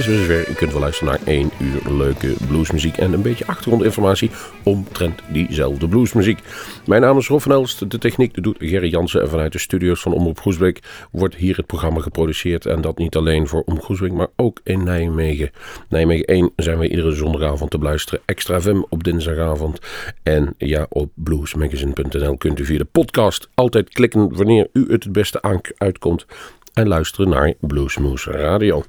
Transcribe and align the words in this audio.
Is 0.00 0.06
weer 0.06 0.18
zover. 0.18 0.48
U 0.48 0.52
kunt 0.52 0.72
wel 0.72 0.80
luisteren 0.80 1.12
naar 1.12 1.26
één 1.26 1.50
uur 1.58 1.92
leuke 1.92 2.34
bluesmuziek 2.48 2.96
en 2.96 3.12
een 3.12 3.22
beetje 3.22 3.46
achtergrondinformatie 3.46 4.30
omtrent 4.62 5.22
diezelfde 5.32 5.88
bluesmuziek. 5.88 6.38
Mijn 6.86 7.00
naam 7.00 7.18
is 7.18 7.28
Rob 7.28 7.40
van 7.40 7.52
Elst. 7.52 7.90
De 7.90 7.98
techniek 7.98 8.42
doet 8.42 8.56
Gerry 8.58 8.88
Jansen 8.88 9.22
en 9.22 9.28
vanuit 9.28 9.52
de 9.52 9.58
studio's 9.58 10.00
van 10.00 10.12
Omroep 10.12 10.40
Groesbeek 10.40 10.80
wordt 11.10 11.34
hier 11.34 11.56
het 11.56 11.66
programma 11.66 12.00
geproduceerd. 12.00 12.66
En 12.66 12.80
dat 12.80 12.98
niet 12.98 13.16
alleen 13.16 13.46
voor 13.46 13.62
Omroep 13.62 13.84
Groesbeek, 13.84 14.12
maar 14.12 14.28
ook 14.36 14.60
in 14.64 14.84
Nijmegen. 14.84 15.50
Nijmegen 15.88 16.24
1 16.24 16.52
zijn 16.56 16.78
we 16.78 16.88
iedere 16.88 17.12
zondagavond 17.12 17.70
te 17.70 17.78
beluisteren. 17.78 18.20
Extra 18.24 18.60
FM 18.60 18.82
op 18.88 19.04
dinsdagavond. 19.04 19.78
En 20.22 20.54
ja, 20.58 20.86
op 20.88 21.10
bluesmagazine.nl 21.14 22.36
kunt 22.36 22.58
u 22.58 22.64
via 22.64 22.78
de 22.78 22.84
podcast 22.84 23.48
altijd 23.54 23.88
klikken 23.88 24.36
wanneer 24.36 24.68
u 24.72 24.84
het 24.88 25.04
het 25.04 25.12
beste 25.12 25.60
uitkomt 25.76 26.26
en 26.72 26.88
luisteren 26.88 27.28
naar 27.28 27.54
Bluesmoose 27.60 28.30
Radio. 28.30 28.82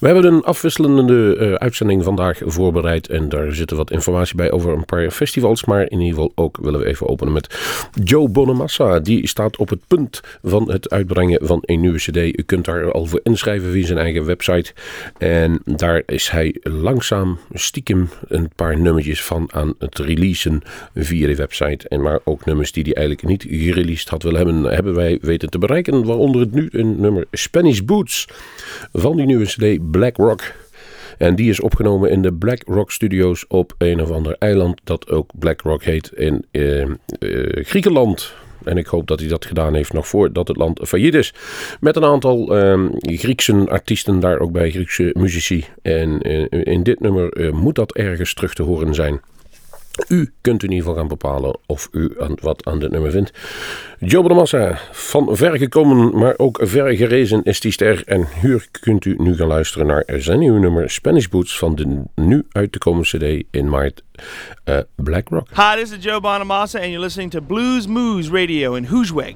We 0.00 0.06
hebben 0.06 0.32
een 0.32 0.42
afwisselende 0.42 1.36
uh, 1.36 1.54
uitzending 1.54 2.04
vandaag 2.04 2.40
voorbereid 2.44 3.08
en 3.08 3.28
daar 3.28 3.54
zitten 3.54 3.76
wat 3.76 3.90
informatie 3.90 4.36
bij 4.36 4.50
over 4.50 4.72
een 4.72 4.84
paar 4.84 5.10
festivals, 5.10 5.64
maar 5.64 5.90
in 5.90 6.00
ieder 6.00 6.14
geval 6.14 6.32
ook 6.34 6.58
willen 6.60 6.80
we 6.80 6.86
even 6.86 7.08
openen 7.08 7.32
met 7.32 7.58
Joe 8.04 8.28
Bonamassa. 8.28 9.00
Die 9.00 9.28
staat 9.28 9.56
op 9.56 9.68
het 9.68 9.86
punt 9.86 10.20
van 10.42 10.70
het 10.70 10.90
uitbrengen 10.90 11.46
van 11.46 11.58
een 11.62 11.80
nieuwe 11.80 11.98
cd. 11.98 12.16
U 12.16 12.42
kunt 12.46 12.64
daar 12.64 12.92
al 12.92 13.06
voor 13.06 13.20
inschrijven 13.22 13.70
via 13.70 13.86
zijn 13.86 13.98
eigen 13.98 14.24
website 14.24 14.72
en 15.18 15.60
daar 15.64 16.02
is 16.06 16.28
hij 16.28 16.56
langzaam 16.62 17.38
stiekem 17.52 18.08
een 18.28 18.50
paar 18.56 18.78
nummertjes 18.78 19.24
van 19.24 19.48
aan 19.52 19.74
het 19.78 19.98
releasen 19.98 20.62
via 20.94 21.26
de 21.26 21.34
website 21.34 21.88
en 21.88 22.00
maar 22.00 22.20
ook 22.24 22.44
nummers 22.44 22.72
die 22.72 22.82
hij 22.82 22.94
eigenlijk 22.94 23.26
niet 23.26 23.46
gereleased 23.48 24.08
had 24.08 24.22
willen 24.22 24.46
hebben, 24.46 24.72
hebben 24.74 24.94
wij 24.94 25.18
weten 25.22 25.50
te 25.50 25.58
bereiken, 25.58 26.04
waaronder 26.04 26.40
het 26.40 26.52
nu 26.52 26.68
een 26.70 27.00
nummer 27.00 27.13
Spanish 27.30 27.80
Boots 27.80 28.28
van 28.92 29.16
die 29.16 29.26
nieuwe 29.26 29.44
CD 29.44 29.90
Black 29.90 30.16
Rock. 30.16 30.52
En 31.18 31.34
die 31.34 31.50
is 31.50 31.60
opgenomen 31.60 32.10
in 32.10 32.22
de 32.22 32.32
Black 32.32 32.62
Rock 32.66 32.90
Studios 32.90 33.46
op 33.46 33.74
een 33.78 34.02
of 34.02 34.10
ander 34.10 34.36
eiland 34.38 34.80
dat 34.84 35.10
ook 35.10 35.30
Black 35.38 35.60
Rock 35.60 35.82
heet 35.82 36.10
in 36.14 36.44
uh, 36.52 36.80
uh, 36.80 37.64
Griekenland. 37.64 38.34
En 38.64 38.76
ik 38.76 38.86
hoop 38.86 39.06
dat 39.06 39.20
hij 39.20 39.28
dat 39.28 39.44
gedaan 39.44 39.74
heeft 39.74 39.92
nog 39.92 40.08
voordat 40.08 40.48
het 40.48 40.56
land 40.56 40.80
failliet 40.82 41.14
is. 41.14 41.34
Met 41.80 41.96
een 41.96 42.04
aantal 42.04 42.56
uh, 42.56 42.88
Griekse 43.00 43.66
artiesten 43.68 44.20
daar 44.20 44.38
ook 44.38 44.52
bij, 44.52 44.70
Griekse 44.70 45.10
muzici. 45.18 45.64
En 45.82 46.20
in 46.50 46.82
dit 46.82 47.00
nummer 47.00 47.54
moet 47.54 47.74
dat 47.74 47.92
ergens 47.92 48.34
terug 48.34 48.54
te 48.54 48.62
horen 48.62 48.94
zijn. 48.94 49.20
U 50.08 50.32
kunt 50.40 50.62
in 50.62 50.70
ieder 50.70 50.84
geval 50.84 51.00
gaan 51.00 51.08
bepalen 51.08 51.58
of 51.66 51.88
u 51.92 52.16
wat 52.40 52.66
aan 52.66 52.78
dit 52.78 52.90
nummer 52.90 53.10
vindt. 53.10 53.32
Joe 53.98 54.28
de 54.28 54.34
Massa, 54.34 54.78
van 54.92 55.36
ver 55.36 55.58
gekomen, 55.58 56.18
maar 56.18 56.34
ook 56.36 56.60
ver 56.62 56.96
gerezen 56.96 57.42
is 57.42 57.60
die 57.60 57.72
ster. 57.72 58.02
En 58.06 58.28
hier 58.40 58.66
kunt 58.80 59.04
u 59.04 59.14
nu 59.18 59.36
gaan 59.36 59.46
luisteren 59.46 59.86
naar 59.86 60.04
zijn 60.06 60.38
nieuwe 60.38 60.58
nummer 60.58 60.90
Spanish 60.90 61.26
Boots 61.26 61.58
van 61.58 61.74
de 61.74 62.02
nu 62.14 62.44
uit 62.52 62.72
te 62.72 62.78
komen 62.78 63.02
cd 63.02 63.44
in 63.50 63.68
maart 63.68 64.02
uh, 64.64 64.78
Black 64.94 65.28
Rock. 65.28 65.48
Hi, 65.54 65.82
this 65.82 65.92
is 65.92 66.04
Joe 66.04 66.20
Bonamassa 66.20 66.78
and 66.78 66.88
you're 66.88 67.04
listening 67.04 67.30
to 67.30 67.40
Blues 67.40 67.86
Moose 67.86 68.30
Radio 68.30 68.74
in 68.74 68.84
Hoosweg. 68.84 69.34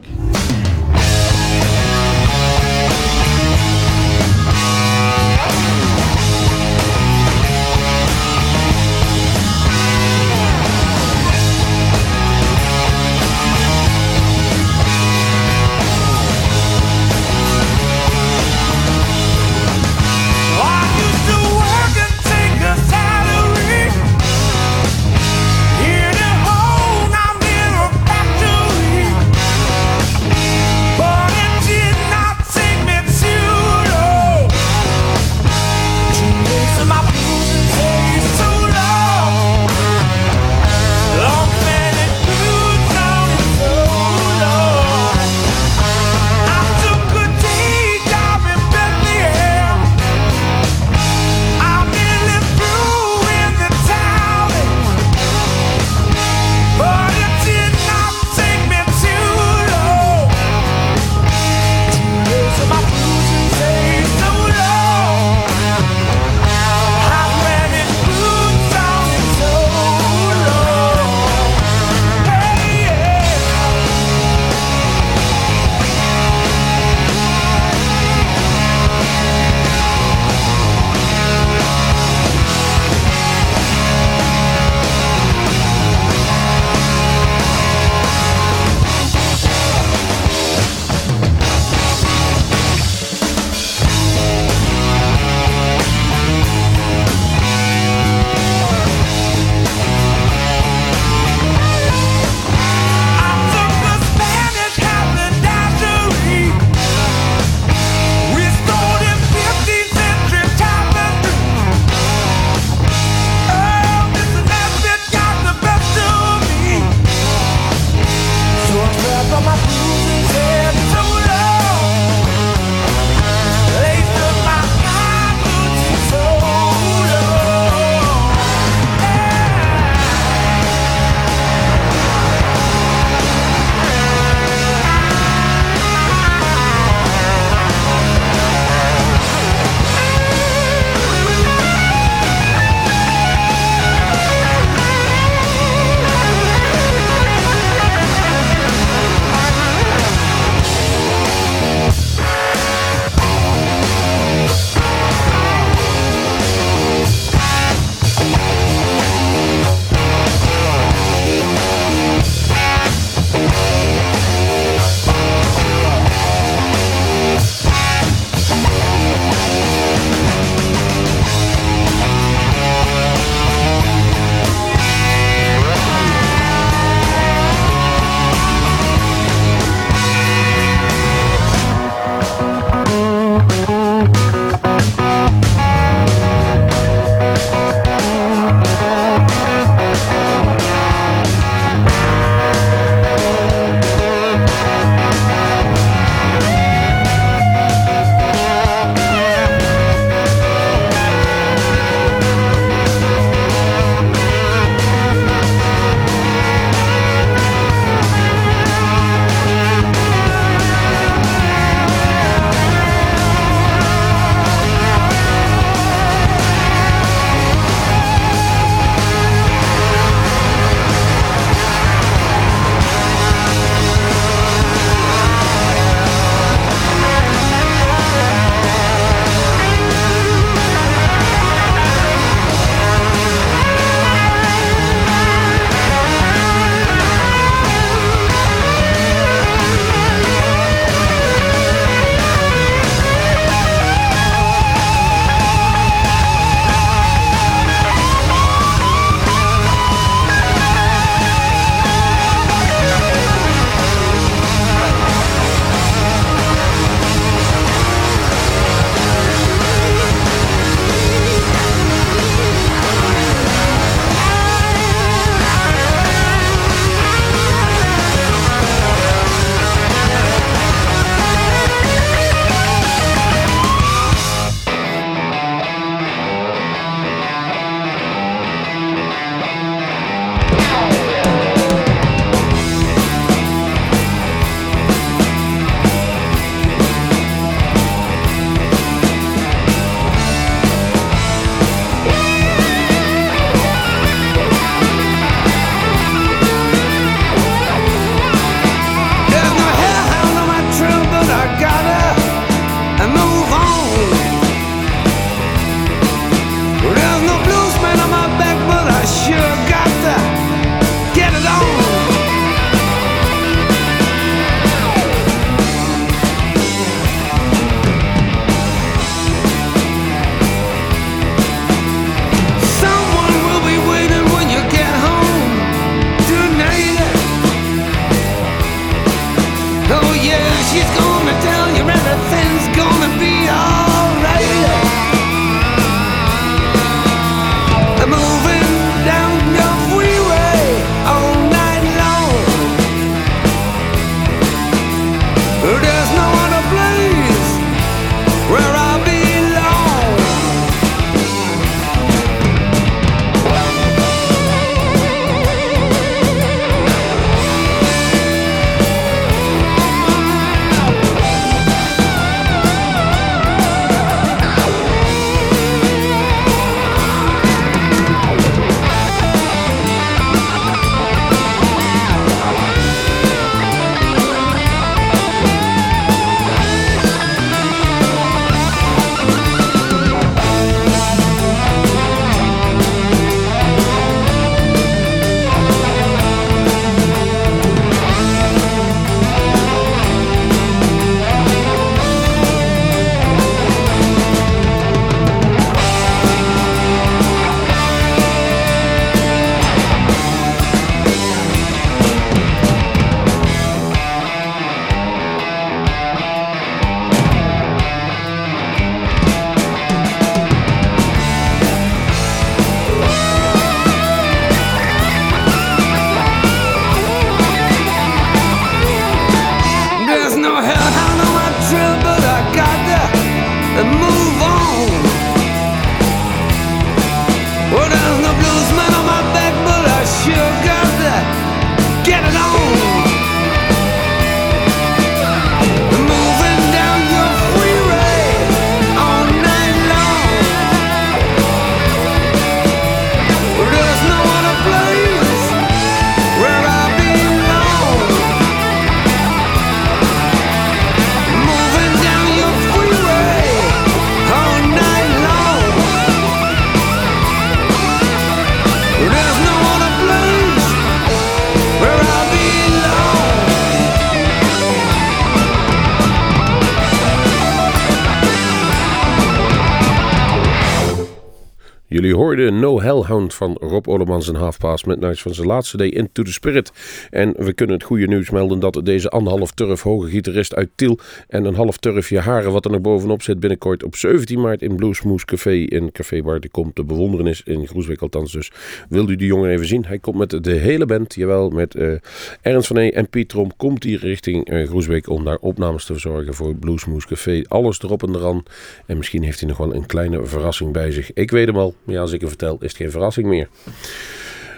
Hoorden 472.18 472.58
No 472.58 472.80
Hellhound 472.80 473.34
van 473.34 473.56
Rob 473.60 473.88
Olemans 473.88 474.28
en 474.28 474.52
Past 474.58 474.86
Midnight 474.86 475.20
van 475.20 475.34
zijn 475.34 475.46
laatste 475.46 475.76
day 475.76 475.88
Into 475.88 476.22
the 476.22 476.32
Spirit. 476.32 476.72
En 477.10 477.34
we 477.36 477.52
kunnen 477.52 477.76
het 477.76 477.84
goede 477.84 478.06
nieuws 478.06 478.30
melden 478.30 478.58
dat 478.58 478.80
deze 478.84 479.08
anderhalf 479.08 479.50
turf 479.50 479.82
hoge 479.82 480.08
gitarist 480.08 480.54
uit 480.54 480.68
Tiel 480.74 480.98
en 481.28 481.44
een 481.44 481.54
half 481.54 481.76
turfje 481.76 482.18
haren 482.18 482.52
wat 482.52 482.64
er 482.64 482.70
nog 482.70 482.80
bovenop 482.80 483.22
zit 483.22 483.40
binnenkort 483.40 483.84
op 483.84 483.96
17 483.96 484.40
maart 484.40 484.62
in 484.62 484.76
Bluesmoose 484.76 485.24
Café 485.24 485.50
in 485.50 485.92
Café 485.92 486.22
Bar. 486.22 486.40
Die 486.40 486.50
komt 486.50 486.74
te 486.74 486.84
bewonderen 486.84 487.26
is 487.26 487.42
in 487.44 487.66
Groesbeek 487.66 488.02
althans. 488.02 488.32
Dus 488.32 488.52
wil 488.88 489.08
u 489.08 489.16
die 489.16 489.26
jongen 489.26 489.50
even 489.50 489.66
zien? 489.66 489.84
Hij 489.86 489.98
komt 489.98 490.16
met 490.16 490.44
de 490.44 490.52
hele 490.52 490.86
band, 490.86 491.14
jawel, 491.14 491.50
met 491.50 491.74
uh, 491.74 491.92
Ernst 492.40 492.66
van 492.66 492.76
E 492.76 492.90
en 492.90 493.08
Piet 493.08 493.28
Trom 493.28 493.56
komt 493.56 493.84
hier 493.84 493.98
richting 493.98 494.50
uh, 494.52 494.68
Groesbeek 494.68 495.08
om 495.08 495.24
daar 495.24 495.38
opnames 495.40 495.84
te 495.84 495.92
verzorgen 495.92 496.34
voor 496.34 496.54
Bluesmoose 496.54 497.06
Café. 497.06 497.42
Alles 497.48 497.82
erop 497.82 498.02
en 498.02 498.14
eraan. 498.14 498.42
En 498.86 498.96
misschien 498.96 499.22
heeft 499.22 499.40
hij 499.40 499.48
nog 499.48 499.58
wel 499.58 499.74
een 499.74 499.86
kleine 499.86 500.24
verrassing 500.24 500.72
bij 500.72 500.90
zich. 500.90 501.12
Ik 501.12 501.30
weet 501.30 501.46
hem 501.46 501.56
al. 501.56 501.74
Ja, 501.84 502.06
als 502.08 502.16
ik 502.16 502.28
het 502.28 502.36
vertel, 502.38 502.56
is 502.60 502.68
het 502.68 502.76
geen 502.76 502.90
verrassing 502.90 503.26
meer. 503.26 503.48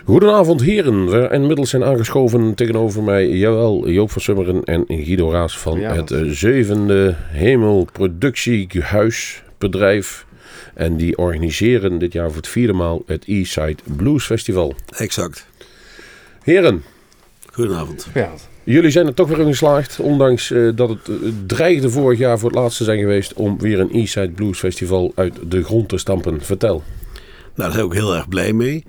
Goedenavond 0.04 0.62
heren, 0.62 1.11
we 1.11 1.28
inmiddels 1.33 1.71
zijn 1.71 1.85
aangeschoven 1.85 2.54
tegenover 2.54 3.02
mij, 3.02 3.28
jawel, 3.28 3.88
Joop 3.88 4.11
van 4.11 4.23
Summeren 4.23 4.64
en 4.64 4.85
Guido 4.87 5.30
Raas 5.30 5.59
van 5.59 5.78
het 5.78 6.11
uh, 6.11 6.30
zevende 6.30 7.14
Hemel 7.16 7.88
Productiehuisbedrijf. 7.92 10.26
En 10.75 10.97
die 10.97 11.19
organiseren 11.19 11.99
dit 11.99 12.12
jaar 12.12 12.26
voor 12.26 12.37
het 12.37 12.49
vierde 12.49 12.73
maal 12.73 13.02
het 13.07 13.25
Eastside 13.25 13.76
Blues 13.97 14.25
Festival. 14.25 14.75
Exact. 14.88 15.47
Heren. 16.42 16.83
Goedenavond. 17.52 18.09
Ja. 18.14 18.30
Jullie 18.64 18.90
zijn 18.90 19.07
er 19.07 19.14
toch 19.14 19.28
weer 19.28 19.40
in 19.40 19.47
geslaagd, 19.47 20.00
ondanks 20.00 20.50
uh, 20.50 20.71
dat 20.75 20.88
het 20.88 21.09
uh, 21.09 21.16
dreigde 21.47 21.90
vorig 21.90 22.19
jaar 22.19 22.38
voor 22.38 22.50
het 22.50 22.59
laatste 22.59 22.85
zijn 22.85 22.99
geweest 22.99 23.35
om 23.35 23.59
weer 23.59 23.80
een 23.80 23.92
Eastside 23.92 24.30
Blues 24.30 24.59
Festival 24.59 25.12
uit 25.14 25.35
de 25.49 25.64
grond 25.64 25.88
te 25.88 25.99
stampen. 25.99 26.40
Vertel. 26.40 26.83
Nou, 27.61 27.73
daar 27.73 27.81
zijn 27.81 27.90
we 27.90 27.97
ook 27.97 28.07
heel 28.07 28.17
erg 28.17 28.29
blij 28.29 28.52
mee. 28.52 28.85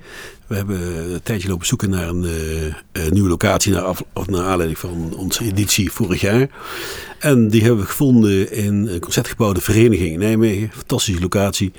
We 0.48 0.56
hebben 0.56 1.12
een 1.14 1.24
tijdje 1.24 1.48
lopen 1.48 1.66
zoeken 1.66 1.90
naar 1.90 2.08
een, 2.08 2.24
uh, 2.98 3.10
nieuwe 3.10 3.30
locatie 3.30 3.72
naar, 3.72 3.82
af, 3.82 4.04
naar 4.26 4.46
aanleiding 4.46 4.80
van 4.80 5.14
onze 5.16 5.44
editie 5.44 5.92
vorig 5.92 6.22
jaar. 6.22 6.50
En 7.20 7.48
die 7.48 7.62
hebben 7.62 7.80
we 7.80 7.86
gevonden 7.86 8.52
in 8.52 8.88
een 8.88 9.00
concertgebouw 9.00 9.54
De 9.54 9.62
Vereniging 9.62 10.14
in 10.14 10.20
Nijmegen. 10.20 10.70
Fantastische 10.74 11.22
locatie, 11.22 11.72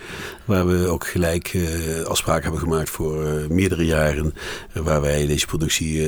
waar 0.44 0.66
we 0.66 0.87
ook 0.87 1.06
gelijk 1.06 1.52
uh, 1.52 2.02
afspraken 2.04 2.42
hebben 2.42 2.61
gemaakt 2.61 2.90
voor 2.90 3.25
uh, 3.25 3.46
meerdere 3.49 3.84
jaren. 3.84 4.34
waar 4.72 5.00
wij 5.00 5.26
deze 5.26 5.46
productie 5.46 6.06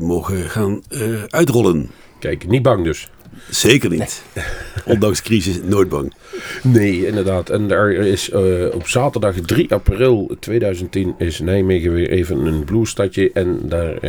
mogen 0.00 0.50
gaan 0.50 0.82
uitrollen. 1.28 1.90
Kijk, 2.18 2.46
niet 2.46 2.62
bang 2.62 2.84
dus. 2.84 3.08
Zeker 3.50 3.90
niet. 3.90 4.22
Nee. 4.34 4.44
Ondanks 4.84 5.22
crisis 5.22 5.60
nooit 5.62 5.88
bang. 5.88 6.14
Nee, 6.62 7.06
inderdaad. 7.06 7.50
En 7.50 7.70
er 7.70 7.92
is 7.92 8.30
uh, 8.30 8.74
op 8.74 8.88
zaterdag 8.88 9.34
3 9.34 9.72
april 9.72 10.36
2010 10.40 11.14
is 11.18 11.40
Nijmegen 11.40 11.92
weer 11.92 12.10
even 12.10 12.46
een 12.46 12.64
bluesstadje. 12.64 13.30
En 13.32 13.60
daar 13.62 13.94
uh, 13.94 14.00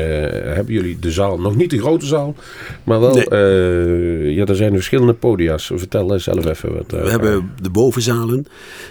hebben 0.55 0.73
jullie 0.73 0.99
de 0.99 1.11
zaal, 1.11 1.39
nog 1.39 1.55
niet 1.55 1.69
de 1.69 1.79
grote 1.79 2.05
zaal, 2.05 2.35
maar 2.83 2.99
wel, 2.99 3.13
nee. 3.13 3.29
uh, 3.29 4.35
ja, 4.35 4.45
er 4.45 4.55
zijn 4.55 4.73
verschillende 4.73 5.13
podia's. 5.13 5.71
Vertel 5.75 6.19
zelf 6.19 6.45
even 6.45 6.73
wat. 6.73 6.91
We 6.91 7.09
hebben 7.09 7.51
de 7.61 7.69
bovenzalen, 7.69 8.45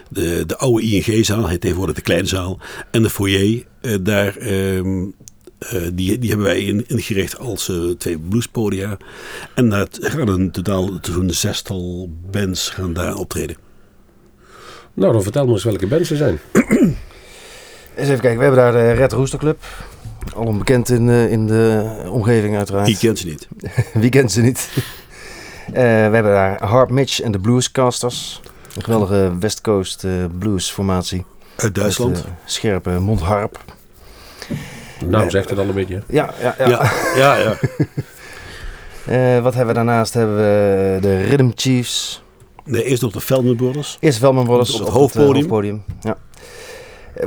de, 0.08 0.44
de 0.46 0.56
oude 0.56 0.82
ING-zaal, 0.82 1.48
heet 1.48 1.60
tegenwoordig 1.60 1.94
de 1.94 2.02
kleine 2.02 2.26
zaal, 2.26 2.58
en 2.90 3.02
de 3.02 3.10
foyer. 3.10 3.62
daar 4.00 4.36
um, 4.40 5.14
uh, 5.58 5.88
die, 5.92 6.18
die 6.18 6.28
hebben 6.28 6.46
wij 6.46 6.60
in, 6.60 6.84
ingericht 6.88 7.38
als 7.38 7.68
uh, 7.68 7.90
twee 7.90 8.18
bluespodia. 8.18 8.96
En 9.54 9.68
daar 9.68 9.86
gaan 9.90 10.28
een 10.28 10.50
totaal 10.50 10.98
zo'n 11.00 11.30
zestal 11.30 12.10
bands 12.30 12.68
gaan 12.68 12.92
daar 12.92 13.14
optreden. 13.14 13.56
Nou, 14.94 15.12
dan 15.12 15.22
vertel 15.22 15.46
me 15.46 15.52
eens 15.52 15.64
welke 15.64 15.86
bands 15.86 16.10
er 16.10 16.16
zijn. 16.16 16.38
eens 17.96 18.08
even 18.08 18.20
kijken, 18.20 18.36
we 18.38 18.44
hebben 18.44 18.60
daar 18.60 18.72
de 18.72 18.92
Red 18.92 19.12
Rooster 19.12 19.38
Club. 19.38 19.64
Al 20.34 20.44
onbekend 20.44 20.88
in, 20.90 21.08
uh, 21.08 21.32
in 21.32 21.46
de 21.46 21.90
omgeving 22.08 22.56
uiteraard. 22.56 22.86
Wie 22.86 22.98
kent 22.98 23.18
ze 23.18 23.26
niet? 23.26 23.48
Wie 24.02 24.10
kent 24.10 24.32
ze 24.32 24.40
niet? 24.40 24.68
we 25.72 25.80
hebben 25.80 26.22
daar 26.22 26.64
Harp 26.64 26.90
Mitch 26.90 27.20
en 27.20 27.32
de 27.32 27.38
Bluescasters. 27.38 28.40
Een 28.74 28.84
geweldige 28.84 29.32
West 29.40 29.60
Coast 29.60 30.06
blues 30.38 30.70
formatie. 30.70 31.24
Uit 31.56 31.74
Duitsland. 31.74 32.12
Met, 32.12 32.24
scherpe 32.44 32.90
mondharp. 32.90 33.75
De 34.98 35.06
naam 35.06 35.30
zegt 35.30 35.50
het 35.50 35.58
al 35.58 35.68
een 35.68 35.74
beetje. 35.74 36.02
Ja, 36.08 36.34
ja, 36.40 36.54
ja. 36.58 36.68
ja, 36.68 36.92
ja, 37.22 37.36
ja. 37.36 37.56
uh, 39.36 39.42
wat 39.42 39.54
hebben 39.54 39.74
we 39.74 39.80
daarnaast? 39.84 40.14
Hebben 40.14 40.36
we 40.36 40.98
de 41.00 41.22
Rhythm 41.22 41.50
Chiefs. 41.54 42.22
Nee, 42.64 42.84
eerst 42.84 43.02
nog 43.02 43.12
de 43.12 43.20
Feldman 43.20 43.56
Brothers. 43.56 43.96
Eerst 44.00 44.18
Feldman 44.18 44.44
Brothers 44.44 44.70
op 44.70 44.78
het, 44.78 44.88
op 44.88 44.94
het 44.94 45.02
hoofdpodium. 45.02 45.34
Het, 45.34 45.44
uh, 45.44 45.50
hoofdpodium. 45.50 45.82
Ja. 46.00 46.16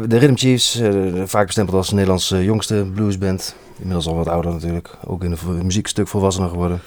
De 0.08 0.18
Rhythm 0.18 0.36
Chiefs, 0.36 0.82
uh, 0.82 1.24
vaak 1.26 1.46
bestempeld 1.46 1.78
als 1.78 1.88
de 1.88 1.94
Nederlandse 1.94 2.44
jongste 2.44 2.86
bluesband. 2.94 3.56
Inmiddels 3.78 4.08
al 4.08 4.16
wat 4.16 4.28
ouder 4.28 4.52
natuurlijk. 4.52 4.90
Ook 5.06 5.24
in 5.24 5.30
de 5.30 5.64
muziekstuk 5.64 6.08
volwassener 6.08 6.50
geworden. 6.50 6.82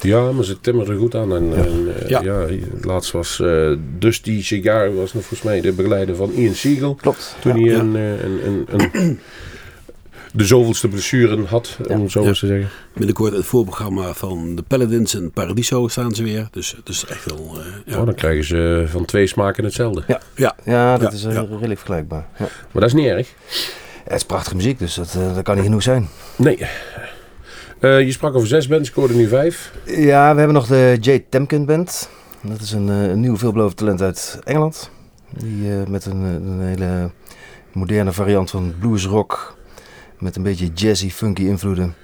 Ja, 0.00 0.32
maar 0.32 0.44
ze 0.44 0.60
timmeren 0.60 0.92
er 0.92 0.98
goed 0.98 1.14
aan. 1.14 1.34
En, 1.34 1.48
ja. 1.48 1.54
en 1.54 1.86
uh, 1.86 2.08
ja. 2.08 2.20
ja. 2.22 2.46
laatst 2.82 3.10
was 3.10 3.38
uh, 3.38 3.76
Dusty 3.98 4.42
Cigar, 4.42 4.94
was 4.94 5.12
nog 5.12 5.24
volgens 5.24 5.42
mij 5.42 5.60
de 5.60 5.72
begeleider 5.72 6.16
van 6.16 6.30
Ian 6.30 6.54
Siegel. 6.54 6.94
Klopt. 6.94 7.36
Toen 7.40 7.56
ja. 7.58 7.66
hij 7.66 7.78
een, 7.78 7.94
een, 7.94 8.66
een, 8.70 8.88
een 8.92 9.20
de 10.32 10.44
zoveelste 10.44 10.88
blessure 10.88 11.44
had, 11.44 11.78
ja. 11.88 11.94
om 11.94 12.02
het 12.02 12.10
zo 12.10 12.22
ja. 12.22 12.32
te 12.32 12.46
zeggen. 12.46 12.68
Binnenkort 12.94 13.32
het 13.32 13.44
voorprogramma 13.44 14.14
van 14.14 14.54
de 14.56 14.62
Paladins 14.62 15.14
en 15.14 15.30
Paradiso 15.30 15.88
staan 15.88 16.14
ze 16.14 16.22
weer. 16.22 16.48
Dus 16.50 16.74
het 16.76 16.88
is 16.88 17.04
echt 17.08 17.24
wel... 17.24 17.56
Uh, 17.58 17.64
ja. 17.86 17.98
oh, 17.98 18.04
dan 18.04 18.14
krijgen 18.14 18.44
ze 18.44 18.84
van 18.88 19.04
twee 19.04 19.26
smaken 19.26 19.64
hetzelfde. 19.64 20.02
Ja, 20.06 20.20
ja. 20.34 20.56
ja 20.64 20.98
dat 20.98 21.12
is 21.12 21.24
uh, 21.24 21.32
redelijk 21.32 21.78
vergelijkbaar. 21.78 22.26
Maar 22.38 22.50
dat 22.72 22.84
is 22.84 22.92
niet 22.92 23.06
erg. 23.06 23.34
het 24.04 24.14
is 24.14 24.24
prachtige 24.24 24.56
muziek, 24.56 24.78
dus 24.78 24.94
dat, 24.94 25.14
uh, 25.18 25.34
dat 25.34 25.42
kan 25.42 25.54
niet 25.54 25.64
genoeg 25.64 25.82
zijn. 25.82 26.08
Nee. 26.36 26.58
je 27.80 28.12
sprak 28.12 28.34
over 28.34 28.48
zes 28.48 28.68
bands, 28.68 28.88
ik 28.88 28.94
hoorde 28.94 29.14
nu 29.14 29.28
vijf. 29.28 29.72
Ja, 29.84 30.32
we 30.32 30.38
hebben 30.38 30.52
nog 30.52 30.66
de 30.66 30.96
J. 31.00 31.24
Temkin 31.28 31.64
Band. 31.64 32.08
Dat 32.42 32.60
is 32.60 32.72
een, 32.72 32.88
een 32.88 33.20
nieuw 33.20 33.36
veelbelovend 33.36 33.76
talent 33.76 34.02
uit 34.02 34.38
Engeland. 34.44 34.90
Die 35.30 35.70
met 35.88 36.06
een, 36.06 36.22
een 36.22 36.60
hele 36.60 37.10
moderne 37.72 38.12
variant 38.12 38.50
van 38.50 38.74
bluesrock 38.78 39.58
met 40.20 40.36
een 40.36 40.42
beetje 40.42 40.70
jazzy, 40.74 41.10
funky 41.10 41.42
invloeden. 41.42 41.94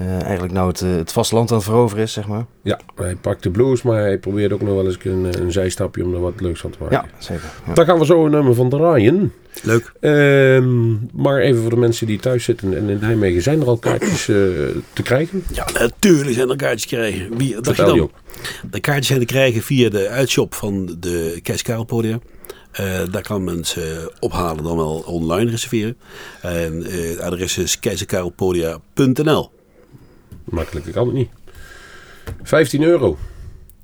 Uh, 0.00 0.22
eigenlijk 0.22 0.52
nou 0.52 0.68
het, 0.68 0.80
het 0.80 1.12
vasteland 1.12 1.50
aan 1.50 1.56
het 1.56 1.66
veroveren 1.66 2.04
is, 2.04 2.12
zeg 2.12 2.28
maar. 2.28 2.44
Ja, 2.62 2.80
hij 2.94 3.14
pakt 3.14 3.42
de 3.42 3.50
blues, 3.50 3.82
maar 3.82 4.00
hij 4.00 4.18
probeert 4.18 4.52
ook 4.52 4.60
nog 4.60 4.74
wel 4.74 4.86
eens 4.86 4.98
een, 5.02 5.42
een 5.42 5.52
zijstapje 5.52 6.04
om 6.04 6.14
er 6.14 6.20
wat 6.20 6.40
leuks 6.40 6.60
van 6.60 6.70
te 6.70 6.78
maken. 6.80 6.96
Ja, 6.96 7.18
zeker. 7.18 7.50
Ja. 7.66 7.74
Daar 7.74 7.84
gaan 7.84 7.98
we 7.98 8.04
zo 8.04 8.24
een 8.24 8.30
nummer 8.30 8.54
van 8.54 8.68
draaien. 8.68 9.32
Leuk. 9.62 9.92
Uh, 10.00 10.64
maar 11.12 11.38
even 11.40 11.60
voor 11.60 11.70
de 11.70 11.76
mensen 11.76 12.06
die 12.06 12.18
thuis 12.18 12.44
zitten 12.44 12.76
en 12.76 12.88
in 12.88 12.98
Nijmegen, 13.00 13.42
zijn 13.42 13.60
er 13.60 13.66
al 13.66 13.76
kaartjes 13.76 14.28
uh, 14.28 14.36
te 14.92 15.02
krijgen? 15.02 15.44
Ja, 15.52 15.66
natuurlijk 15.78 16.34
zijn 16.34 16.50
er 16.50 16.56
kaartjes 16.56 16.86
te 16.86 16.94
krijgen. 16.94 17.36
Wie, 17.36 17.60
dacht 17.60 17.76
je 17.76 17.84
dan? 17.84 18.10
De 18.70 18.80
kaartjes 18.80 19.06
zijn 19.06 19.20
te 19.20 19.26
krijgen 19.26 19.62
via 19.62 19.88
de 19.88 20.08
uitshop 20.08 20.54
van 20.54 20.96
de 21.00 21.40
Kees 21.42 21.62
Karel 21.62 21.84
Podia. 21.84 22.18
Uh, 22.80 23.00
daar 23.10 23.22
kan 23.22 23.44
mensen 23.44 24.10
ophalen, 24.20 24.64
dan 24.64 24.76
wel 24.76 25.02
online 25.06 25.50
reserveren. 25.50 25.96
En 26.42 26.72
uh, 26.72 27.08
het 27.10 27.20
adres 27.20 27.58
is 27.58 27.78
keizerkarelpodia.nl. 27.78 29.50
Makkelijker 30.44 30.92
kan 30.92 31.06
het 31.06 31.14
niet. 31.14 31.30
15 32.42 32.82
euro. 32.82 33.18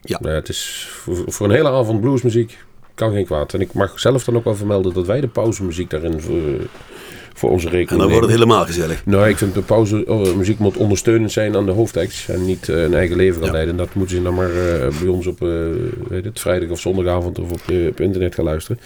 Ja. 0.00 0.18
Nou, 0.20 0.34
het 0.34 0.48
is 0.48 0.86
voor, 0.90 1.24
voor, 1.26 1.46
een 1.46 1.54
hele 1.54 1.70
avond 1.70 2.00
bluesmuziek 2.00 2.58
kan 2.94 3.12
geen 3.12 3.24
kwaad. 3.24 3.54
En 3.54 3.60
ik 3.60 3.72
mag 3.72 4.00
zelf 4.00 4.24
dan 4.24 4.36
ook 4.36 4.44
wel 4.44 4.56
vermelden 4.56 4.94
dat 4.94 5.06
wij 5.06 5.20
de 5.20 5.28
pauzemuziek 5.28 5.90
daarin 5.90 6.20
voor, 7.34 7.50
onze 7.50 7.68
rekening 7.68 7.90
En 7.90 7.98
dan 7.98 8.08
wordt 8.08 8.26
het 8.26 8.34
helemaal 8.34 8.64
gezellig. 8.64 9.06
Nou, 9.06 9.28
ik 9.28 9.38
vind 9.38 9.54
de 9.54 9.60
pauze 9.60 10.04
oh, 10.06 10.34
muziek 10.34 10.58
moet 10.58 10.76
ondersteunend 10.76 11.32
zijn 11.32 11.56
aan 11.56 11.66
de 11.66 11.72
hoofdtekst 11.72 12.28
en 12.28 12.44
niet 12.44 12.68
uh, 12.68 12.82
een 12.82 12.94
eigen 12.94 13.16
leven 13.16 13.38
gaan 13.38 13.46
ja. 13.46 13.52
leiden. 13.52 13.76
Dat 13.76 13.94
moeten 13.94 14.16
ze 14.16 14.22
dan 14.22 14.34
maar 14.34 14.50
uh, 14.50 15.00
bij 15.00 15.08
ons 15.08 15.26
op 15.26 15.42
uh, 15.42 15.48
weet 16.08 16.24
het, 16.24 16.40
vrijdag 16.40 16.68
of 16.68 16.80
zondagavond 16.80 17.38
of 17.38 17.50
op, 17.50 17.60
op, 17.88 18.00
internet 18.00 18.34
gaan 18.34 18.44
luisteren. 18.44 18.80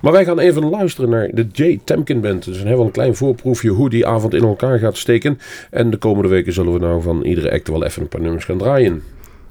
Maar 0.00 0.12
wij 0.12 0.24
gaan 0.24 0.38
even 0.38 0.70
luisteren 0.70 1.10
naar 1.10 1.30
de 1.32 1.46
J. 1.52 1.80
Temkin 1.84 2.20
Band. 2.20 2.44
Dus 2.44 2.62
we 2.62 2.68
hebben 2.68 2.86
een 2.86 2.92
klein 2.92 3.16
voorproefje 3.16 3.68
hoe 3.68 3.90
die 3.90 4.06
avond 4.06 4.34
in 4.34 4.44
elkaar 4.44 4.78
gaat 4.78 4.96
steken. 4.96 5.38
En 5.70 5.90
de 5.90 5.96
komende 5.96 6.28
weken 6.28 6.52
zullen 6.52 6.72
we 6.72 6.78
nou 6.78 7.02
van 7.02 7.22
iedere 7.22 7.52
act 7.52 7.68
wel 7.68 7.84
even 7.84 8.02
een 8.02 8.08
paar 8.08 8.20
nummers 8.20 8.44
gaan 8.44 8.58
draaien. 8.58 9.02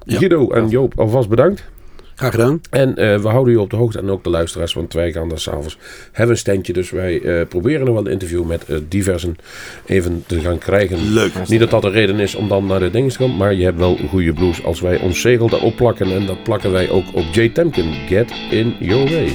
Ja. 0.04 0.18
Guido 0.18 0.50
en 0.50 0.68
Joop, 0.68 0.98
alvast 1.00 1.28
bedankt. 1.28 1.64
Graag 2.14 2.30
gedaan. 2.30 2.60
En 2.70 2.88
uh, 2.88 2.94
we 3.18 3.28
houden 3.28 3.54
u 3.54 3.56
op 3.56 3.70
de 3.70 3.76
hoogte 3.76 3.98
en 3.98 4.10
ook 4.10 4.24
de 4.24 4.30
luisteraars, 4.30 4.74
want 4.74 4.92
wij 4.92 5.12
gaan 5.12 5.28
daar 5.28 5.38
s'avonds 5.38 5.78
hebben 6.12 6.34
een 6.34 6.40
standje. 6.40 6.72
Dus 6.72 6.90
wij 6.90 7.20
uh, 7.20 7.46
proberen 7.48 7.84
nog 7.84 7.94
wel 7.94 8.06
een 8.06 8.12
interview 8.12 8.44
met 8.44 8.64
uh, 8.68 8.78
diversen 8.88 9.36
even 9.86 10.24
te 10.26 10.40
gaan 10.40 10.58
krijgen. 10.58 11.12
Leuk. 11.12 11.32
Niet 11.48 11.60
dat 11.60 11.70
dat 11.70 11.84
een 11.84 11.92
reden 11.92 12.20
is 12.20 12.34
om 12.34 12.48
dan 12.48 12.66
naar 12.66 12.80
de 12.80 12.90
dingen 12.90 13.10
te 13.10 13.18
komen, 13.18 13.36
maar 13.36 13.54
je 13.54 13.64
hebt 13.64 13.78
wel 13.78 13.98
goede 14.08 14.32
blues 14.32 14.64
als 14.64 14.80
wij 14.80 14.98
ons 14.98 15.20
zegel 15.20 15.48
daarop 15.48 15.76
plakken. 15.76 16.12
En 16.12 16.26
dat 16.26 16.42
plakken 16.42 16.70
wij 16.70 16.90
ook 16.90 17.04
op 17.14 17.24
J. 17.32 17.48
Temkin. 17.48 17.92
Get 18.08 18.32
in 18.50 18.76
your 18.80 19.10
way. 19.10 19.32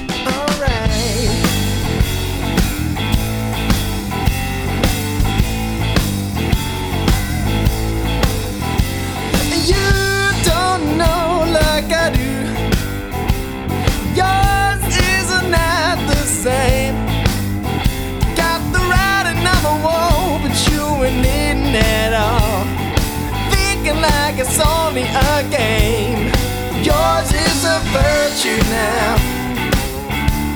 a 25.14 25.42
game. 25.50 26.26
Yours 26.82 27.32
is 27.32 27.64
a 27.64 27.78
virtue 27.92 28.60
now. 28.70 29.16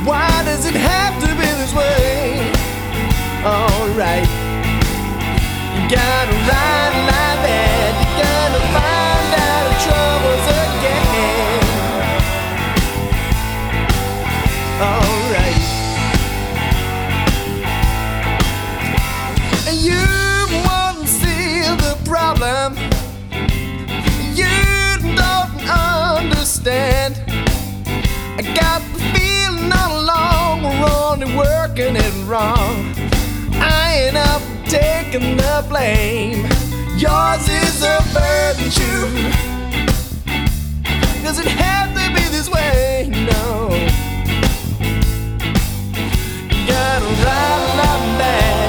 Why 0.05 0.31
does 0.45 0.67
it 0.67 0.75
have 0.75 1.15
to 1.23 1.29
be 1.29 1.49
this 1.61 1.75
way? 1.75 2.51
Alright, 3.45 4.29
you 5.75 5.89
gotta 5.91 6.33
ride 6.49 7.07
like. 7.09 7.34
Working 31.37 31.97
it 31.97 32.15
wrong. 32.27 32.95
I 33.55 34.07
ain't 34.07 34.17
up 34.17 34.43
taking 34.67 35.37
the 35.37 35.65
blame. 35.69 36.43
Yours 36.97 37.49
is 37.49 37.83
a 37.83 37.99
burden 38.13 38.71
too. 38.71 39.07
Does 41.23 41.39
it 41.39 41.47
have 41.47 41.91
to 41.95 42.05
be 42.15 42.29
this 42.29 42.49
way? 42.49 43.09
No. 43.11 43.71
You 46.51 46.67
gotta 46.67 47.07
ride 47.25 47.65
like 47.81 48.19
that. 48.19 48.64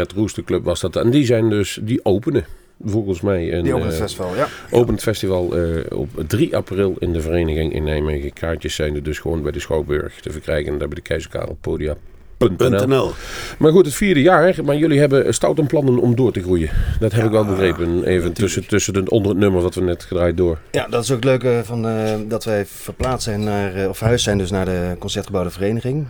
Red 0.00 0.12
Rooster 0.12 0.44
Club 0.44 0.64
was 0.64 0.80
dat. 0.80 0.96
En 0.96 1.10
die 1.10 1.24
zijn 1.24 1.50
dus, 1.50 1.78
die 1.82 2.04
openen 2.04 2.44
volgens 2.84 3.20
mij. 3.20 3.52
Een, 3.52 3.62
Die 3.62 3.74
opent 3.74 3.92
eh, 3.92 3.98
het 3.98 4.02
festival, 4.02 4.34
ja. 4.34 4.48
opent 4.70 5.02
festival 5.02 5.56
eh, 5.56 5.98
op 5.98 6.08
3 6.26 6.56
april 6.56 6.96
in 6.98 7.12
de 7.12 7.20
vereniging 7.20 7.72
in 7.72 7.84
Nijmegen. 7.84 8.32
Kaartjes 8.32 8.74
zijn 8.74 8.94
er 8.94 9.02
dus 9.02 9.18
gewoon 9.18 9.42
bij 9.42 9.52
de 9.52 9.60
Schouwburg 9.60 10.20
te 10.20 10.30
verkrijgen. 10.30 10.78
Daar 10.78 10.88
bij 10.88 10.96
de 10.96 11.00
Keizerkarel 11.00 11.58
Podia.nl. 11.60 12.86
.nl. 12.86 13.12
Maar 13.58 13.72
goed, 13.72 13.86
het 13.86 13.94
vierde 13.94 14.22
jaar. 14.22 14.56
Maar 14.64 14.76
jullie 14.76 14.98
hebben 14.98 15.34
stout 15.34 15.58
een 15.58 15.66
plannen 15.66 15.98
om 15.98 16.14
door 16.14 16.32
te 16.32 16.42
groeien. 16.42 16.70
Dat 17.00 17.12
heb 17.12 17.24
ik 17.24 17.30
wel 17.30 17.44
begrepen. 17.44 18.04
Even 18.04 18.32
tussen, 18.32 18.66
tussen 18.66 18.94
het, 18.94 19.08
onder 19.08 19.30
het 19.30 19.40
nummer 19.40 19.62
wat 19.62 19.74
we 19.74 19.80
net 19.80 20.04
gedraaid 20.04 20.36
door. 20.36 20.58
Ja, 20.70 20.86
dat 20.90 21.02
is 21.04 21.10
ook 21.10 21.16
het 21.16 21.24
leuke 21.24 21.60
van, 21.64 21.86
eh, 21.86 22.14
dat 22.28 22.44
wij 22.44 22.66
verplaatst 22.66 23.24
zijn 23.24 23.44
naar, 23.44 23.74
eh, 23.74 23.88
of 23.88 23.98
verhuisd 23.98 24.24
zijn 24.24 24.38
dus 24.38 24.50
naar 24.50 24.64
de 24.64 24.96
Concertgebouwde 24.98 25.50
Vereniging. 25.50 26.06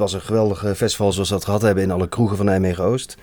Was 0.00 0.12
een 0.12 0.20
geweldig 0.20 0.58
festival 0.76 1.12
zoals 1.12 1.28
we 1.28 1.34
dat 1.34 1.44
gehad 1.44 1.62
hebben 1.62 1.84
in 1.84 1.90
alle 1.90 2.08
kroegen 2.08 2.36
van 2.36 2.46
Nijmegen-Oost. 2.46 3.16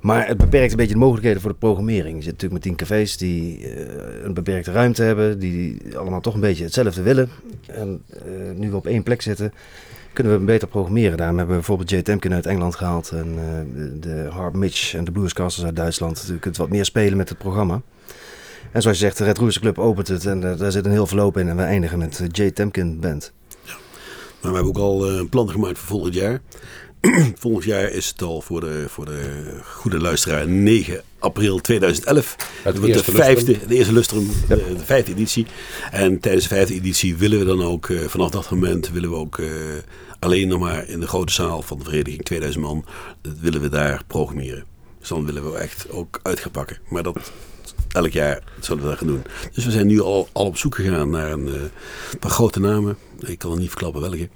Maar 0.00 0.26
het 0.26 0.36
beperkt 0.36 0.70
een 0.70 0.76
beetje 0.76 0.92
de 0.92 0.98
mogelijkheden 0.98 1.40
voor 1.40 1.50
de 1.50 1.56
programmering. 1.56 2.16
Je 2.16 2.22
zit 2.22 2.32
natuurlijk 2.32 2.52
met 2.52 2.62
tien 2.62 2.76
cafés 2.76 3.16
die 3.16 3.68
eh, 3.68 4.24
een 4.24 4.34
beperkte 4.34 4.72
ruimte 4.72 5.02
hebben, 5.02 5.38
die 5.38 5.80
allemaal 5.96 6.20
toch 6.20 6.34
een 6.34 6.40
beetje 6.40 6.64
hetzelfde 6.64 7.02
willen. 7.02 7.28
En 7.66 8.02
eh, 8.12 8.20
nu 8.56 8.70
we 8.70 8.76
op 8.76 8.86
één 8.86 9.02
plek 9.02 9.22
zitten, 9.22 9.52
kunnen 10.12 10.38
we 10.38 10.44
beter 10.44 10.68
programmeren. 10.68 11.16
Daarom 11.16 11.36
hebben 11.36 11.54
we 11.54 11.60
bijvoorbeeld 11.60 11.90
Jay 11.90 12.02
Temkin 12.02 12.32
uit 12.32 12.46
Engeland 12.46 12.76
gehaald 12.76 13.10
en 13.10 13.34
eh, 13.38 13.82
de, 14.00 14.28
Harp 14.30 14.54
Mitch 14.54 14.94
en 14.94 15.04
de 15.04 15.12
Bluescasters 15.12 15.66
uit 15.66 15.76
Duitsland. 15.76 16.24
Je 16.26 16.38
kunt 16.38 16.56
wat 16.56 16.68
meer 16.68 16.84
spelen 16.84 17.16
met 17.16 17.28
het 17.28 17.38
programma. 17.38 17.82
En 18.72 18.82
zoals 18.82 18.98
je 18.98 19.04
zegt, 19.04 19.18
de 19.18 19.24
Red 19.24 19.38
Rooster 19.38 19.62
Club 19.62 19.78
opent 19.78 20.08
het 20.08 20.26
en 20.26 20.40
daar 20.40 20.72
zit 20.72 20.84
een 20.84 20.90
heel 20.90 21.06
verloop 21.06 21.36
in. 21.36 21.48
En 21.48 21.56
we 21.56 21.62
eindigen 21.62 21.98
met 21.98 22.22
Jay 22.32 22.50
Temkin 22.50 23.00
Band. 23.00 23.32
Maar 24.40 24.50
we 24.50 24.56
hebben 24.56 24.82
ook 24.82 24.90
al 24.90 25.08
eh, 25.08 25.16
een 25.16 25.28
plan 25.28 25.50
gemaakt 25.50 25.78
voor 25.78 25.88
volgend 25.88 26.14
jaar. 26.14 26.40
volgend 27.38 27.64
jaar 27.64 27.90
is 27.90 28.08
het 28.08 28.22
al 28.22 28.40
voor 28.40 28.60
de, 28.60 28.84
voor 28.88 29.04
de 29.04 29.50
goede 29.64 30.00
luisteraar 30.00 30.48
9 30.48 31.02
april 31.18 31.58
2011. 31.58 32.36
Het 32.38 32.64
Dat 32.64 32.76
wordt 32.78 33.06
de, 33.06 33.12
vijfde, 33.12 33.46
lustrum. 33.46 33.68
de 33.68 33.74
eerste 33.74 33.92
lustrum, 33.92 34.28
de, 34.48 34.74
de 34.76 34.84
vijfde 34.84 35.12
editie. 35.12 35.46
En 35.90 36.20
tijdens 36.20 36.48
de 36.48 36.54
vijfde 36.54 36.74
editie 36.74 37.16
willen 37.16 37.38
we 37.38 37.44
dan 37.44 37.62
ook, 37.62 37.88
eh, 37.88 38.00
vanaf 38.00 38.30
dat 38.30 38.50
moment 38.50 38.90
willen 38.90 39.10
we 39.10 39.16
ook 39.16 39.38
eh, 39.38 39.50
alleen 40.18 40.48
nog 40.48 40.60
maar 40.60 40.88
in 40.88 41.00
de 41.00 41.06
grote 41.06 41.32
zaal 41.32 41.62
van 41.62 41.78
de 41.78 41.84
vereniging 41.84 42.24
2000 42.24 42.64
man, 42.64 42.84
dat 43.22 43.38
willen 43.40 43.60
we 43.60 43.68
daar 43.68 44.02
programmeren. 44.06 44.64
Dus 44.98 45.08
dan 45.08 45.26
willen 45.26 45.52
we 45.52 45.58
echt 45.58 45.90
ook 45.90 46.20
uit 46.22 46.40
gaan 46.40 46.50
pakken. 46.50 46.78
Maar 46.88 47.02
dat 47.02 47.32
elk 47.88 48.10
jaar 48.12 48.42
zullen 48.60 48.82
we 48.82 48.88
dat 48.88 48.98
gaan 48.98 49.06
doen. 49.06 49.22
Dus 49.52 49.64
we 49.64 49.70
zijn 49.70 49.86
nu 49.86 50.00
al, 50.00 50.28
al 50.32 50.46
op 50.46 50.56
zoek 50.56 50.74
gegaan 50.74 51.10
naar 51.10 51.32
een 51.32 51.48
eh, 51.48 51.60
paar 52.20 52.30
grote 52.30 52.60
namen. 52.60 52.96
Ik 53.20 53.38
kan 53.38 53.52
er 53.52 53.58
niet 53.58 53.68
verklappen 53.68 54.00
welke. 54.00 54.28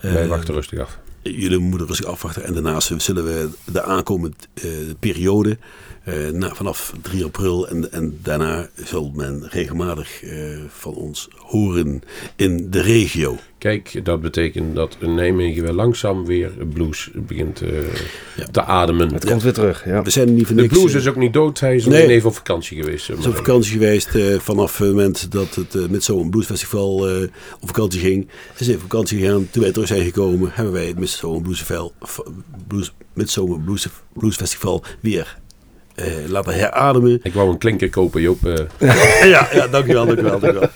Wij 0.00 0.22
Eh, 0.22 0.28
wachten 0.28 0.54
rustig 0.54 0.78
af. 0.78 0.98
Jullie 1.22 1.58
moeten 1.58 1.86
rustig 1.86 2.06
afwachten. 2.06 2.44
En 2.44 2.52
daarnaast 2.54 2.92
zullen 2.96 3.24
we 3.24 3.48
de 3.64 3.82
aankomende 3.82 4.36
eh, 4.54 4.68
periode, 5.00 5.58
na, 6.32 6.54
vanaf 6.54 6.92
3 7.02 7.24
april 7.24 7.68
en, 7.68 7.92
en 7.92 8.18
daarna, 8.22 8.68
zal 8.84 9.12
men 9.14 9.46
regelmatig 9.48 10.22
eh, 10.22 10.30
van 10.68 10.94
ons 10.94 11.28
horen 11.36 12.02
in 12.36 12.70
de 12.70 12.80
regio. 12.80 13.36
Kijk, 13.58 14.00
dat 14.04 14.20
betekent 14.20 14.74
dat 14.74 14.96
Nijmegen 15.00 15.62
weer 15.62 15.72
langzaam 15.72 16.26
weer 16.26 16.50
blues 16.72 17.10
begint 17.14 17.60
eh, 17.62 17.68
Ja. 18.36 18.46
te 18.50 18.64
ademen. 18.64 19.12
Het 19.14 19.24
komt 19.26 19.42
weer 19.42 19.52
terug, 19.52 19.84
ja. 19.84 20.02
We 20.02 20.10
zijn 20.10 20.34
niet 20.34 20.46
voor 20.46 20.56
De 20.56 20.62
niks. 20.62 20.74
blues 20.78 20.92
eh, 20.92 20.98
is 21.00 21.06
ook 21.08 21.16
niet 21.16 21.32
dood, 21.32 21.60
hij 21.60 21.74
is 21.74 21.86
Nee. 21.86 22.02
alleen 22.02 22.14
even 22.16 22.28
op 22.28 22.34
vakantie 22.34 22.82
geweest. 22.82 23.04
zeg 23.04 23.16
is 23.16 23.26
op 23.26 23.36
vakantie 23.36 23.72
geweest 23.72 24.14
eh, 24.14 24.38
vanaf 24.38 24.78
het 24.78 24.88
moment 24.88 25.32
dat 25.32 25.54
het 25.54 25.74
uh, 25.74 25.88
Midsomer 25.88 26.30
Blues 26.30 26.46
Festival 26.46 27.08
eh, 27.08 27.22
op 27.60 27.66
vakantie 27.66 28.00
ging. 28.00 28.28
Is 28.58 28.66
even 28.66 28.74
op 28.74 28.80
vakantie 28.90 29.18
gegaan. 29.18 29.48
Toen 29.50 29.62
wij 29.62 29.72
terug 29.72 29.88
zijn 29.88 30.04
gekomen, 30.04 30.50
hebben 30.52 30.72
wij 30.72 30.86
het 30.86 30.98
Midsomer 30.98 31.42
Blues, 31.42 31.58
Festival- 31.58 31.92
f- 32.06 32.22
Blues, 32.66 32.92
weer 35.00 35.40
eh, 36.02 36.28
laten 36.28 36.54
herademen. 36.54 37.20
Ik 37.22 37.32
wou 37.34 37.50
een 37.50 37.58
klinker 37.58 37.90
kopen, 37.90 38.20
Joop. 38.22 38.44
eh. 38.44 38.64
ja, 39.34 39.48
ja, 39.52 39.66
dankjewel, 39.68 40.06
dankjewel, 40.06 40.38
dankjewel. 40.40 40.68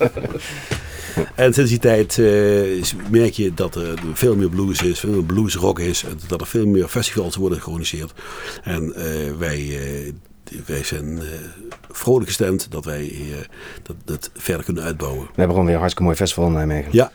En 1.34 1.54
sinds 1.54 1.70
die 1.70 1.78
tijd 1.78 2.18
eh, 2.18 2.82
merk 3.10 3.32
je 3.32 3.54
dat 3.54 3.74
er 3.74 3.94
veel 4.12 4.36
meer 4.36 4.48
blues 4.48 4.82
is, 4.82 5.00
veel 5.00 5.10
meer 5.10 5.24
bluesrock 5.24 5.78
is. 5.80 6.04
en 6.04 6.18
Dat 6.28 6.40
er 6.40 6.46
veel 6.46 6.66
meer 6.66 6.88
festivals 6.88 7.36
worden 7.36 7.60
georganiseerd. 7.60 8.12
En 8.62 8.94
eh, 8.94 9.04
wij, 9.38 9.58
eh, 9.58 10.12
wij 10.66 10.82
zijn 10.84 11.18
eh, 11.18 11.24
vrolijk 11.90 12.26
gestemd 12.26 12.66
dat 12.70 12.84
wij 12.84 13.00
eh, 13.10 13.44
dat, 13.82 13.96
dat 14.04 14.30
verder 14.34 14.64
kunnen 14.64 14.82
uitbouwen. 14.82 15.20
We 15.22 15.26
hebben 15.26 15.48
gewoon 15.48 15.64
weer 15.64 15.74
een 15.74 15.80
hartstikke 15.80 16.02
mooi 16.08 16.16
festival 16.16 16.46
in 16.46 16.52
Nijmegen. 16.52 16.88
Ja, 16.92 17.12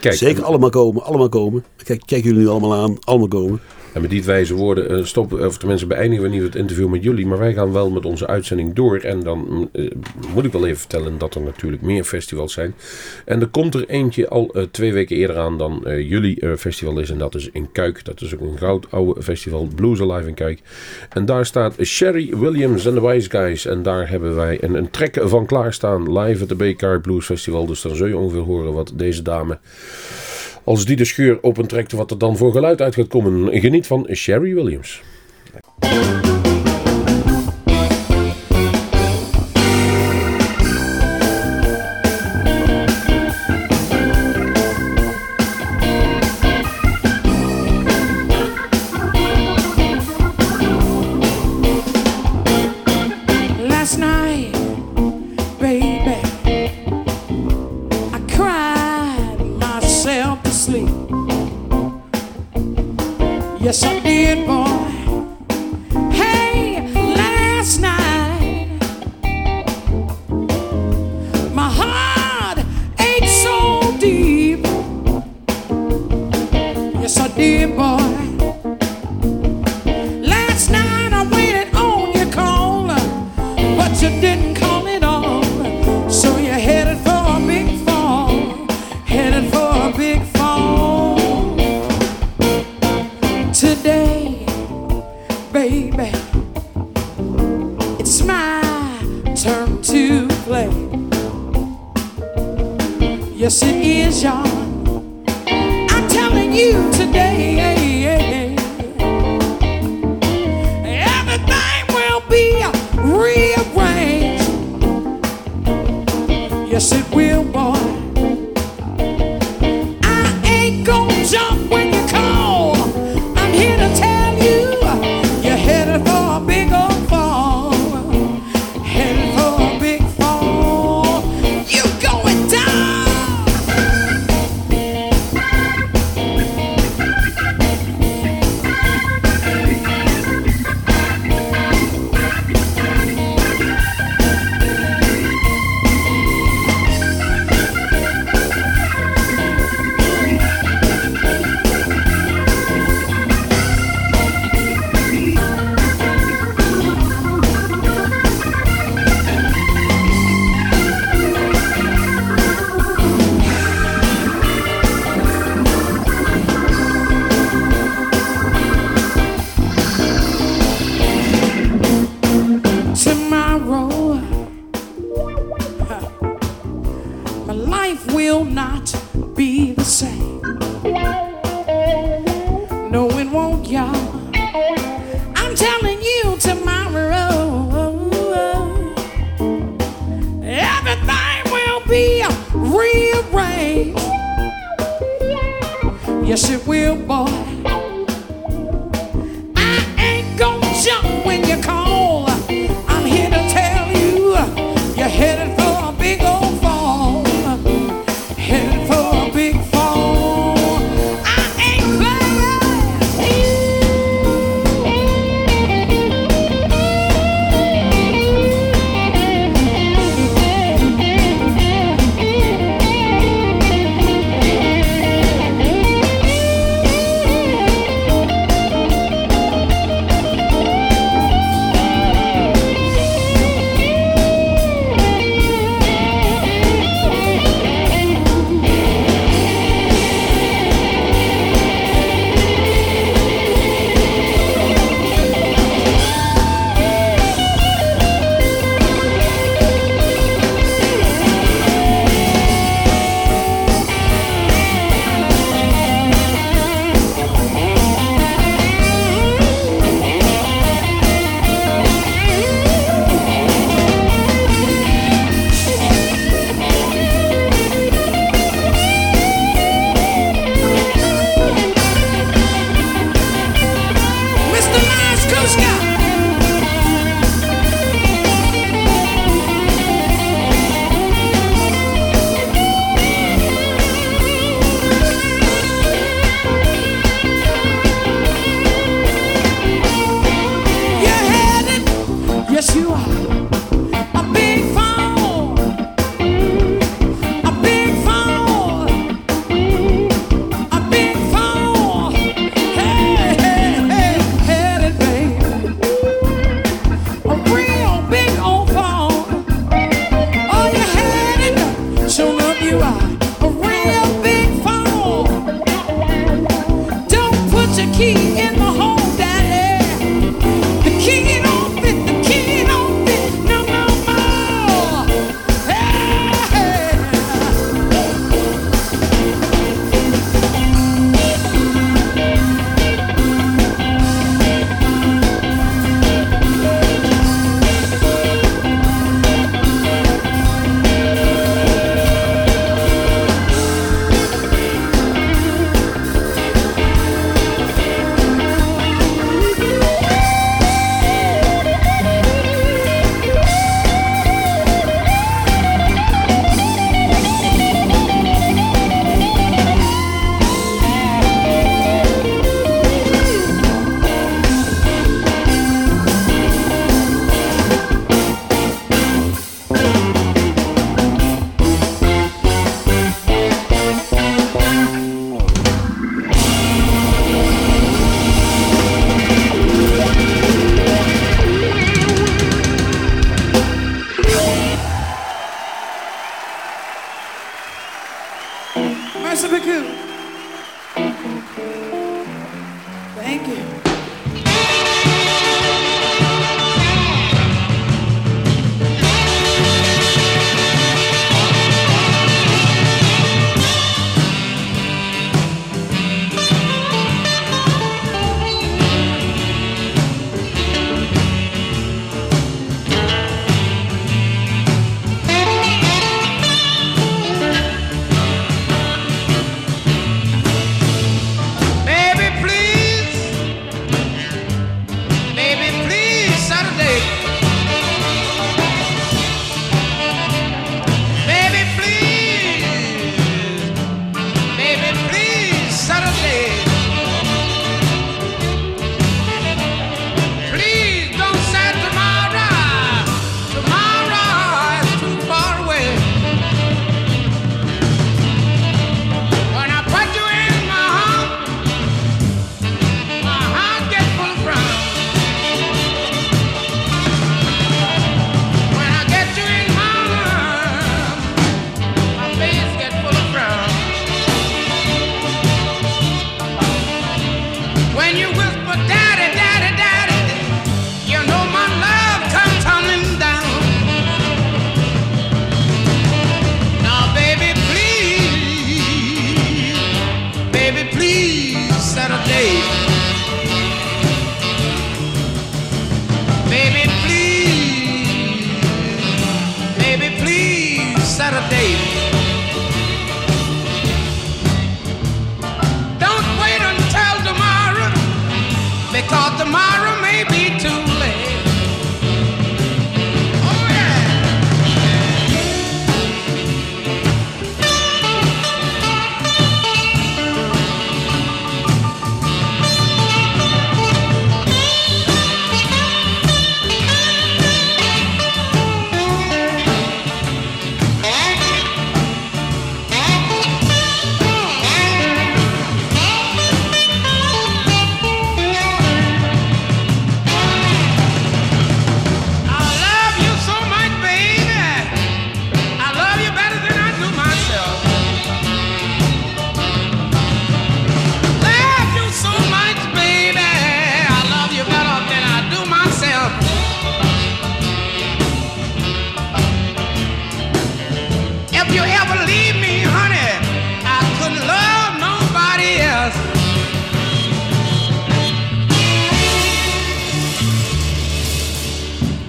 Kijk, 0.00 0.14
zeker 0.14 0.44
allemaal 0.44 0.70
komen, 0.70 1.02
allemaal 1.02 1.28
komen. 1.28 1.64
Kijk, 1.84 2.02
kijken 2.06 2.28
jullie 2.28 2.44
nu 2.44 2.48
allemaal 2.48 2.74
aan, 2.74 2.96
allemaal 3.00 3.28
komen. 3.28 3.60
En 3.92 4.00
met 4.00 4.10
die 4.10 4.24
wijze 4.24 4.54
woorden 4.54 4.88
eh, 4.88 5.04
stoppen, 5.04 5.46
of 5.46 5.58
tenminste 5.58 5.86
beëindigen 5.86 6.24
we 6.24 6.30
niet 6.30 6.42
het 6.42 6.54
interview 6.54 6.88
met 6.88 7.02
jullie. 7.02 7.26
Maar 7.26 7.38
wij 7.38 7.52
gaan 7.52 7.72
wel 7.72 7.90
met 7.90 8.04
onze 8.04 8.26
uitzending 8.26 8.74
door. 8.74 8.98
En 8.98 9.20
dan 9.20 9.46
mm, 9.48 9.68
eh, 9.72 9.90
moet 10.34 10.44
ik 10.44 10.52
wel 10.52 10.66
even 10.66 10.78
vertellen 10.78 11.18
dat 11.18 11.34
er 11.34 11.40
natuurlijk 11.40 11.82
meer 11.82 12.04
festivals 12.04 12.52
zijn. 12.52 12.74
En 13.24 13.40
er 13.40 13.46
komt 13.46 13.74
er 13.74 13.88
eentje 13.88 14.28
al 14.28 14.50
eh, 14.52 14.62
twee 14.62 14.92
weken 14.92 15.16
eerder 15.16 15.38
aan 15.38 15.58
dan 15.58 15.82
jullie 15.84 16.56
festival 16.56 16.98
is. 16.98 17.10
En 17.10 17.18
dat 17.18 17.34
is 17.34 17.50
in 17.52 17.72
Kuik. 17.72 18.04
Dat 18.04 18.20
is 18.20 18.34
ook 18.34 18.40
een 18.40 18.58
goud 18.58 18.86
oude 18.90 19.22
festival. 19.22 19.68
Blues 19.74 20.00
Alive 20.00 20.28
in 20.28 20.34
Kuik. 20.34 20.60
En 21.10 21.24
daar 21.24 21.46
staat 21.46 21.74
Sherry 21.82 22.36
Williams 22.36 22.86
en 22.86 22.94
de 22.94 23.00
Wise 23.00 23.30
Guys. 23.30 23.66
En 23.66 23.82
daar 23.82 24.08
hebben 24.08 24.36
wij 24.36 24.58
een, 24.62 24.74
een 24.74 24.90
trek 24.90 25.18
van 25.22 25.46
klaarstaan. 25.46 26.18
Live 26.18 26.42
at 26.42 26.48
the 26.48 26.54
Baycar 26.54 27.00
Blues 27.00 27.24
Festival. 27.24 27.66
Dus 27.66 27.82
dan 27.82 27.96
zul 27.96 28.06
je 28.06 28.16
ongeveer 28.16 28.40
horen 28.40 28.72
wat 28.72 28.92
deze 28.96 29.22
dame... 29.22 29.58
Als 30.64 30.84
die 30.84 30.96
de 30.96 31.04
scheur 31.04 31.38
opentrekt, 31.40 31.92
wat 31.92 32.10
er 32.10 32.18
dan 32.18 32.36
voor 32.36 32.52
geluid 32.52 32.80
uit 32.80 32.94
gaat 32.94 33.08
komen. 33.08 33.60
Geniet 33.60 33.86
van 33.86 34.08
Sherry 34.12 34.54
Williams. 34.54 35.02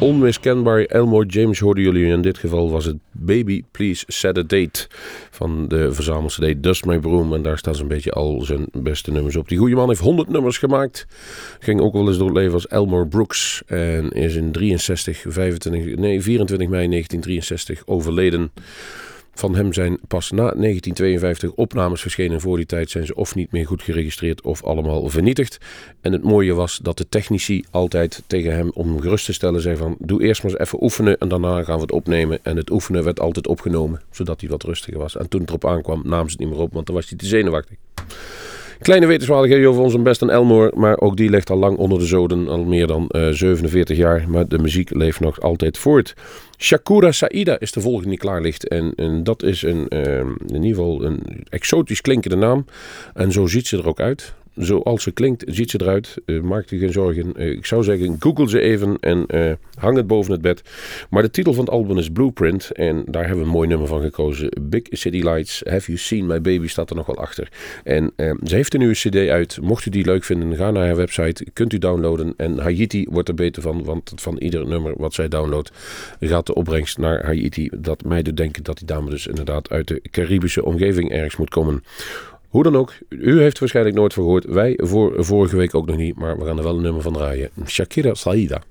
Onmiskenbaar 0.03 0.81
Elmore 0.81 1.25
James 1.25 1.59
hoorden 1.59 1.83
jullie. 1.83 2.05
In 2.05 2.21
dit 2.21 2.37
geval 2.37 2.71
was 2.71 2.85
het 2.85 2.97
Baby 3.11 3.63
Please 3.71 4.03
Set 4.07 4.37
a 4.37 4.41
Date 4.41 4.87
van 5.31 5.67
de 5.67 5.93
verzamel-cd 5.93 6.63
Dust 6.63 6.85
My 6.85 6.99
Broom. 6.99 7.33
En 7.33 7.41
daar 7.41 7.57
staan 7.57 7.75
zo'n 7.75 7.87
beetje 7.87 8.11
al 8.11 8.41
zijn 8.41 8.65
beste 8.71 9.11
nummers 9.11 9.35
op. 9.35 9.47
Die 9.49 9.57
goede 9.57 9.75
man 9.75 9.87
heeft 9.87 10.01
100 10.01 10.29
nummers 10.29 10.57
gemaakt. 10.57 11.07
Ging 11.59 11.81
ook 11.81 11.93
wel 11.93 12.07
eens 12.07 12.17
door 12.17 12.27
het 12.27 12.37
leven 12.37 12.53
als 12.53 12.67
Elmore 12.67 13.07
Brooks. 13.07 13.63
En 13.65 14.09
is 14.11 14.35
in 14.35 14.51
63, 14.51 15.25
25, 15.27 15.95
nee, 15.95 16.21
24 16.21 16.67
mei 16.67 16.87
1963 16.87 17.81
overleden. 17.85 18.51
Van 19.35 19.55
hem 19.55 19.73
zijn 19.73 19.97
pas 20.07 20.31
na 20.31 20.37
1952 20.37 21.51
opnames 21.51 22.01
verschenen. 22.01 22.41
Voor 22.41 22.57
die 22.57 22.65
tijd 22.65 22.89
zijn 22.89 23.05
ze 23.05 23.15
of 23.15 23.35
niet 23.35 23.51
meer 23.51 23.67
goed 23.67 23.81
geregistreerd 23.81 24.41
of 24.41 24.63
allemaal 24.63 25.09
vernietigd. 25.09 25.57
En 26.01 26.11
het 26.11 26.23
mooie 26.23 26.53
was 26.53 26.77
dat 26.77 26.97
de 26.97 27.09
technici 27.09 27.65
altijd 27.71 28.23
tegen 28.27 28.55
hem 28.55 28.71
om 28.73 29.01
gerust 29.01 29.25
te 29.25 29.33
stellen 29.33 29.61
zei 29.61 29.75
van... 29.75 29.95
Doe 29.99 30.23
eerst 30.23 30.43
maar 30.43 30.51
eens 30.51 30.61
even 30.61 30.83
oefenen 30.83 31.17
en 31.17 31.27
daarna 31.27 31.63
gaan 31.63 31.75
we 31.75 31.81
het 31.81 31.91
opnemen. 31.91 32.39
En 32.43 32.57
het 32.57 32.71
oefenen 32.71 33.03
werd 33.03 33.19
altijd 33.19 33.47
opgenomen, 33.47 34.01
zodat 34.11 34.41
hij 34.41 34.49
wat 34.49 34.63
rustiger 34.63 34.99
was. 34.99 35.17
En 35.17 35.29
toen 35.29 35.39
het 35.41 35.49
erop 35.49 35.65
aankwam 35.65 36.01
namen 36.05 36.29
ze 36.29 36.31
het 36.31 36.39
niet 36.39 36.49
meer 36.49 36.65
op, 36.65 36.73
want 36.73 36.85
dan 36.85 36.95
was 36.95 37.09
hij 37.09 37.17
te 37.17 37.25
zenuwachtig. 37.25 37.77
Kleine 38.83 39.07
wetenswaardigheden 39.07 39.69
over 39.69 39.81
onze 39.81 39.99
beste 39.99 40.31
Elmore, 40.31 40.71
maar 40.75 40.99
ook 40.99 41.17
die 41.17 41.29
ligt 41.29 41.49
al 41.49 41.57
lang 41.57 41.77
onder 41.77 41.99
de 41.99 42.05
zoden, 42.05 42.47
al 42.47 42.63
meer 42.63 42.87
dan 42.87 43.07
eh, 43.07 43.27
47 43.29 43.97
jaar. 43.97 44.25
Maar 44.29 44.47
de 44.47 44.59
muziek 44.59 44.93
leeft 44.93 45.19
nog 45.19 45.41
altijd 45.41 45.77
voort. 45.77 46.13
Shakura 46.57 47.11
Saida 47.11 47.59
is 47.59 47.71
de 47.71 47.81
volgende 47.81 48.09
die 48.09 48.17
klaar 48.17 48.41
ligt. 48.41 48.67
En, 48.67 48.93
en 48.95 49.23
dat 49.23 49.43
is 49.43 49.61
een, 49.61 49.87
eh, 49.87 50.19
in 50.47 50.63
ieder 50.63 50.69
geval 50.69 51.03
een 51.03 51.21
exotisch 51.49 52.01
klinkende 52.01 52.35
naam. 52.35 52.65
En 53.13 53.31
zo 53.31 53.47
ziet 53.47 53.67
ze 53.67 53.77
er 53.77 53.87
ook 53.87 53.99
uit. 53.99 54.33
Zoals 54.55 55.03
ze 55.03 55.11
klinkt, 55.11 55.43
ziet 55.47 55.69
ze 55.69 55.81
eruit. 55.81 56.15
Eh, 56.25 56.41
maak 56.41 56.69
je 56.69 56.77
geen 56.77 56.91
zorgen. 56.91 57.35
Eh, 57.35 57.49
ik 57.49 57.65
zou 57.65 57.83
zeggen, 57.83 58.15
google 58.19 58.49
ze 58.49 58.59
even 58.59 58.97
en 58.99 59.25
eh, 59.25 59.51
hang 59.75 59.97
het 59.97 60.07
boven 60.07 60.31
het 60.31 60.41
bed. 60.41 60.61
Maar 61.09 61.21
de 61.21 61.29
titel 61.29 61.53
van 61.53 61.63
het 61.63 61.73
album 61.73 61.97
is 61.97 62.09
Blueprint. 62.09 62.71
En 62.71 63.03
daar 63.07 63.21
hebben 63.21 63.39
we 63.39 63.45
een 63.45 63.55
mooi 63.55 63.67
nummer 63.67 63.87
van 63.87 64.01
gekozen. 64.01 64.49
Big 64.61 64.81
City 64.89 65.21
Lights, 65.21 65.61
Have 65.69 65.85
You 65.85 65.97
Seen 65.97 66.25
My 66.25 66.41
Baby 66.41 66.67
staat 66.67 66.89
er 66.89 66.95
nog 66.95 67.05
wel 67.05 67.17
achter. 67.17 67.47
En 67.83 68.11
eh, 68.15 68.33
ze 68.43 68.55
heeft 68.55 68.73
een 68.73 68.79
nieuwe 68.79 68.95
cd 68.95 69.15
uit. 69.15 69.61
Mocht 69.61 69.85
u 69.85 69.89
die 69.89 70.05
leuk 70.05 70.23
vinden, 70.23 70.55
ga 70.55 70.71
naar 70.71 70.85
haar 70.85 70.95
website. 70.95 71.47
Kunt 71.53 71.73
u 71.73 71.77
downloaden. 71.77 72.33
En 72.37 72.59
Haiti 72.59 73.07
wordt 73.09 73.29
er 73.29 73.35
beter 73.35 73.61
van. 73.61 73.83
Want 73.83 74.11
van 74.15 74.37
ieder 74.37 74.67
nummer 74.67 74.93
wat 74.97 75.13
zij 75.13 75.27
downloadt, 75.27 75.71
gaat 76.19 76.45
de 76.45 76.53
opbrengst 76.53 76.97
naar 76.97 77.25
Haiti. 77.25 77.69
Dat 77.77 78.03
mij 78.03 78.21
doet 78.21 78.37
denken 78.37 78.63
dat 78.63 78.77
die 78.77 78.87
dame 78.87 79.09
dus 79.09 79.27
inderdaad 79.27 79.69
uit 79.69 79.87
de 79.87 80.01
Caribische 80.11 80.65
omgeving 80.65 81.11
ergens 81.11 81.35
moet 81.35 81.49
komen. 81.49 81.83
Hoe 82.53 82.63
dan 82.63 82.75
ook, 82.75 82.93
u 83.09 83.41
heeft 83.41 83.59
waarschijnlijk 83.59 83.95
nooit 83.95 84.13
van 84.13 84.23
gehoord. 84.23 84.45
Wij 84.45 84.79
voor 84.83 85.25
vorige 85.25 85.55
week 85.55 85.75
ook 85.75 85.85
nog 85.85 85.97
niet, 85.97 86.15
maar 86.15 86.37
we 86.37 86.45
gaan 86.45 86.57
er 86.57 86.63
wel 86.63 86.75
een 86.75 86.81
nummer 86.81 87.01
van 87.01 87.13
draaien. 87.13 87.49
Shakira 87.65 88.13
Saida. 88.13 88.61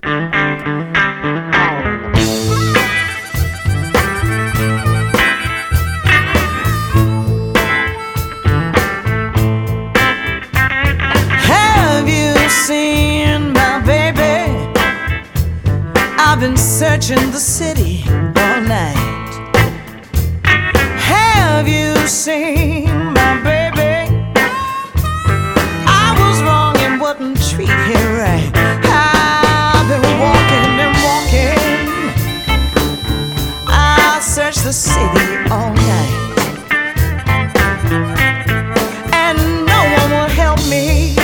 Been 16.41 16.57
searching 16.57 17.31
the 17.31 17.39
city 17.39 18.03
all 18.35 18.63
night. 18.63 19.33
Have 20.99 21.69
you 21.69 22.09
seen 22.09 23.02
city 34.73 35.27
all 35.51 35.73
night. 35.75 36.13
And 39.13 39.39
no 39.67 39.81
one 39.99 40.11
will 40.11 40.33
help 40.43 40.59
me 40.69 41.15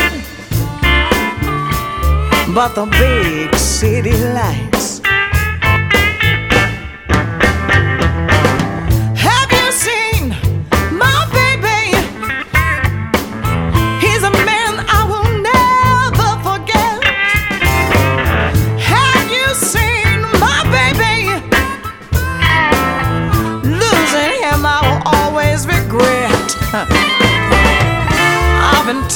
but 2.54 2.74
the 2.74 2.86
big 2.86 3.54
city 3.54 4.16
lights. 4.34 4.77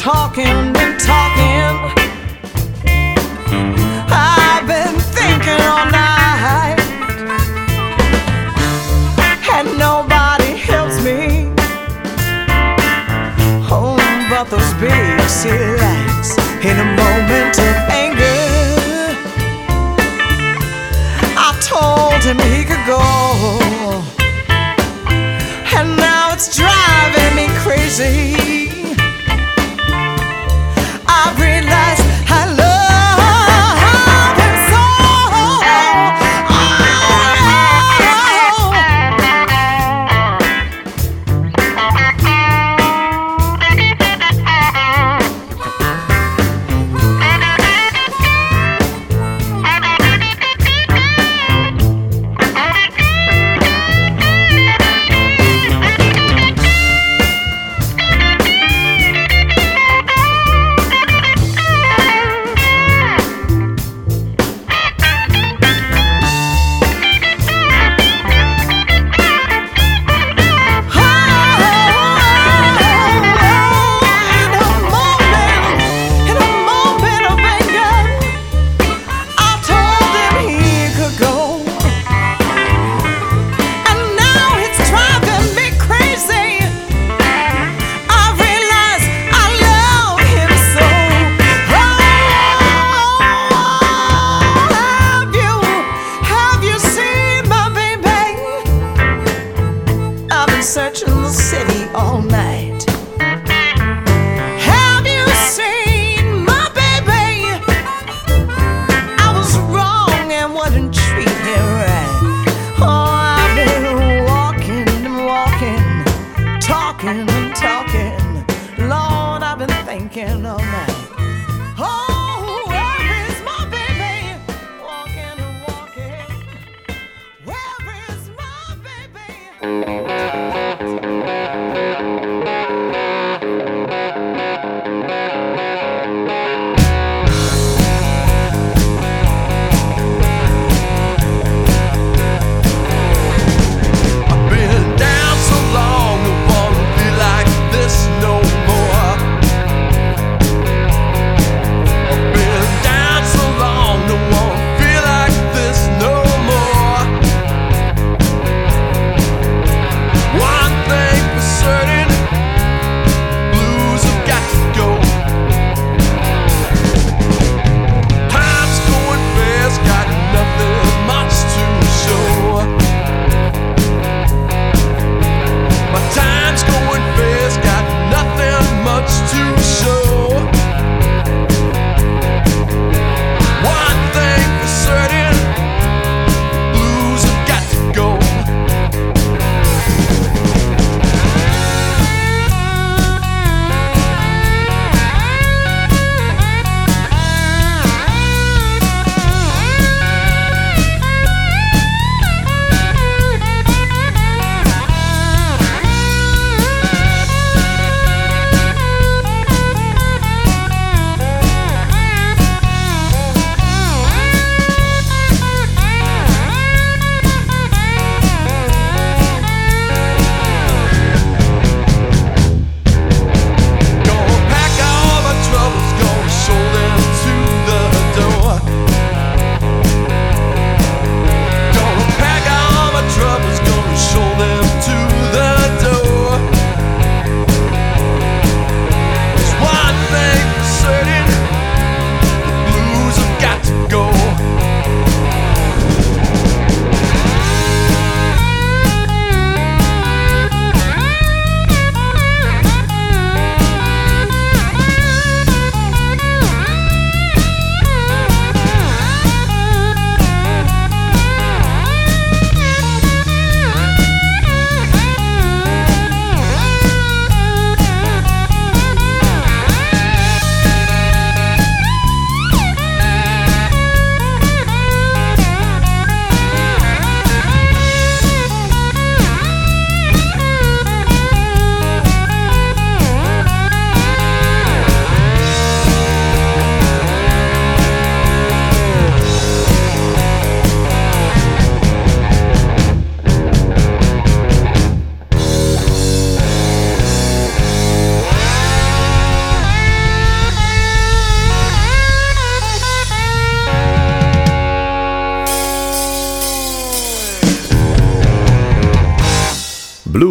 Talking, 0.03 0.73
been 0.73 0.99
talking. 0.99 1.79
I've 4.11 4.67
been 4.67 4.99
thinking 4.99 5.63
all 5.71 5.87
night, 5.93 6.77
and 9.55 9.79
nobody 9.79 10.57
helps 10.57 10.99
me. 11.05 11.53
Oh, 13.71 13.95
but 14.29 14.51
those 14.51 14.75
big 14.81 15.21
city 15.29 15.71
lights 15.81 16.37
in 16.65 16.77
a 16.81 16.89
moment 16.99 17.57
of 17.61 17.77
anger. 18.03 18.43
I 21.39 21.51
told 21.63 22.25
him 22.25 22.39
he 22.51 22.65
could 22.65 22.85
go, 22.89 23.03
and 25.79 25.97
now 25.97 26.33
it's 26.33 26.57
driving 26.57 27.37
me 27.37 27.47
crazy. 27.63 28.62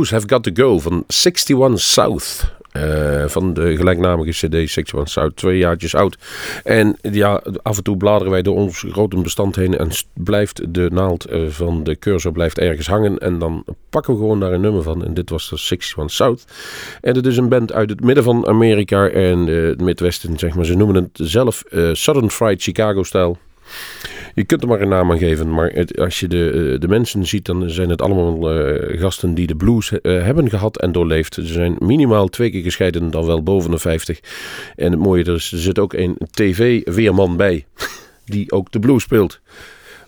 Have 0.09 0.29
Got 0.29 0.43
To 0.43 0.51
Go 0.53 0.79
van 0.79 1.03
61 1.07 1.79
South. 1.79 2.59
Eh, 2.71 3.23
van 3.27 3.53
de 3.53 3.75
gelijknamige 3.75 4.47
CD 4.47 4.53
61 4.53 5.09
South, 5.09 5.35
twee 5.35 5.57
jaartjes 5.57 5.95
oud. 5.95 6.17
En 6.63 6.97
ja, 7.01 7.41
af 7.61 7.77
en 7.77 7.83
toe 7.83 7.97
bladeren 7.97 8.31
wij 8.31 8.41
door 8.41 8.55
ons 8.55 8.85
grote 8.89 9.21
bestand 9.21 9.55
heen 9.55 9.77
en 9.77 9.89
blijft 10.13 10.73
de 10.73 10.89
naald 10.93 11.25
eh, 11.25 11.41
van 11.47 11.83
de 11.83 11.99
cursor 11.99 12.31
blijft 12.31 12.57
ergens 12.57 12.87
hangen. 12.87 13.17
En 13.17 13.39
dan 13.39 13.65
pakken 13.89 14.13
we 14.13 14.19
gewoon 14.19 14.39
daar 14.39 14.51
een 14.53 14.61
nummer 14.61 14.83
van. 14.83 15.05
En 15.05 15.13
dit 15.13 15.29
was 15.29 15.49
de 15.49 15.55
61 15.55 16.11
South. 16.11 16.45
En 17.01 17.15
het 17.15 17.25
is 17.25 17.37
een 17.37 17.49
band 17.49 17.73
uit 17.73 17.89
het 17.89 18.01
midden 18.01 18.23
van 18.23 18.47
Amerika 18.47 19.07
en 19.07 19.47
eh, 19.47 19.63
het 19.63 19.81
Midwesten, 19.81 20.39
zeg 20.39 20.55
maar. 20.55 20.65
Ze 20.65 20.75
noemen 20.75 20.95
het 20.95 21.19
zelf 21.29 21.63
Southern 21.91 22.29
Fried 22.29 22.61
Chicago-stijl. 22.61 23.37
Je 24.33 24.43
kunt 24.43 24.61
er 24.61 24.67
maar 24.67 24.81
een 24.81 24.89
naam 24.89 25.11
aan 25.11 25.17
geven, 25.17 25.53
maar 25.53 25.85
als 25.95 26.19
je 26.19 26.27
de, 26.27 26.71
eh, 26.73 26.79
de 26.79 26.87
mensen 26.87 27.25
ziet, 27.27 27.45
dan 27.45 27.69
zijn 27.69 27.89
het 27.89 28.01
allemaal 28.01 28.51
eh, 28.51 28.99
gasten 28.99 29.33
die 29.33 29.47
de 29.47 29.55
blues 29.55 29.91
eh, 29.91 30.23
hebben 30.23 30.49
gehad 30.49 30.79
en 30.79 30.91
doorleefd. 30.91 31.33
Ze 31.33 31.45
zijn 31.45 31.75
minimaal 31.79 32.27
twee 32.27 32.51
keer 32.51 32.63
gescheiden, 32.63 33.11
dan 33.11 33.25
wel 33.25 33.43
boven 33.43 33.71
de 33.71 33.79
50. 33.79 34.19
En 34.75 34.91
het 34.91 34.99
mooie 34.99 35.23
is, 35.23 35.51
er 35.51 35.59
zit 35.59 35.79
ook 35.79 35.93
een 35.93 36.17
tv-weerman 36.31 37.37
bij, 37.37 37.65
die 38.25 38.51
ook 38.51 38.71
de 38.71 38.79
blues 38.79 39.03
speelt. 39.03 39.39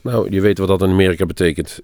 Nou, 0.01 0.32
je 0.32 0.41
weet 0.41 0.57
wat 0.57 0.67
dat 0.67 0.82
in 0.82 0.89
Amerika 0.89 1.26
betekent. 1.26 1.80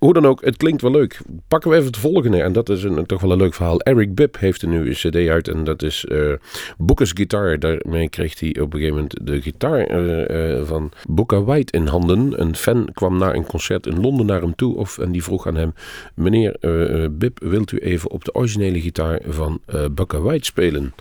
Hoe 0.00 0.12
dan 0.12 0.26
ook, 0.26 0.44
het 0.44 0.56
klinkt 0.56 0.82
wel 0.82 0.90
leuk. 0.90 1.20
Pakken 1.48 1.70
we 1.70 1.76
even 1.76 1.88
het 1.88 1.96
volgende. 1.96 2.42
En 2.42 2.52
dat 2.52 2.68
is 2.68 2.82
een, 2.82 3.06
toch 3.06 3.20
wel 3.20 3.32
een 3.32 3.38
leuk 3.38 3.54
verhaal. 3.54 3.80
Eric 3.80 4.14
Bibb 4.14 4.38
heeft 4.38 4.62
een 4.62 4.70
nieuwe 4.70 4.90
cd 4.90 5.28
uit. 5.28 5.48
En 5.48 5.64
dat 5.64 5.82
is 5.82 6.04
eh 6.04 6.32
Booker's 6.78 7.10
Guitar. 7.14 7.58
Daarmee 7.58 8.08
kreeg 8.08 8.40
hij 8.40 8.48
op 8.60 8.72
een 8.72 8.80
gegeven 8.80 8.94
moment 8.94 9.16
de 9.22 9.40
gitaar 9.40 9.80
eh, 9.80 10.58
eh, 10.58 10.66
van 10.66 10.92
Booker 11.08 11.44
White 11.44 11.72
in 11.72 11.86
handen. 11.86 12.40
Een 12.40 12.56
fan 12.56 12.88
kwam 12.94 13.18
na 13.18 13.34
een 13.34 13.46
concert 13.46 13.86
in 13.86 14.00
Londen 14.00 14.26
naar 14.26 14.40
hem 14.40 14.54
toe. 14.54 14.76
Of, 14.76 14.98
en 14.98 15.12
die 15.12 15.22
vroeg 15.22 15.46
aan 15.46 15.56
hem... 15.56 15.74
Meneer 16.14 16.56
Bibb, 17.10 17.38
wilt 17.42 17.72
u 17.72 17.78
even 17.78 18.10
op 18.10 18.24
de 18.24 18.34
originele 18.34 18.80
gitaar 18.80 19.20
van 19.26 19.60
Booker 19.92 20.22
White 20.22 20.44
spelen? 20.44 20.94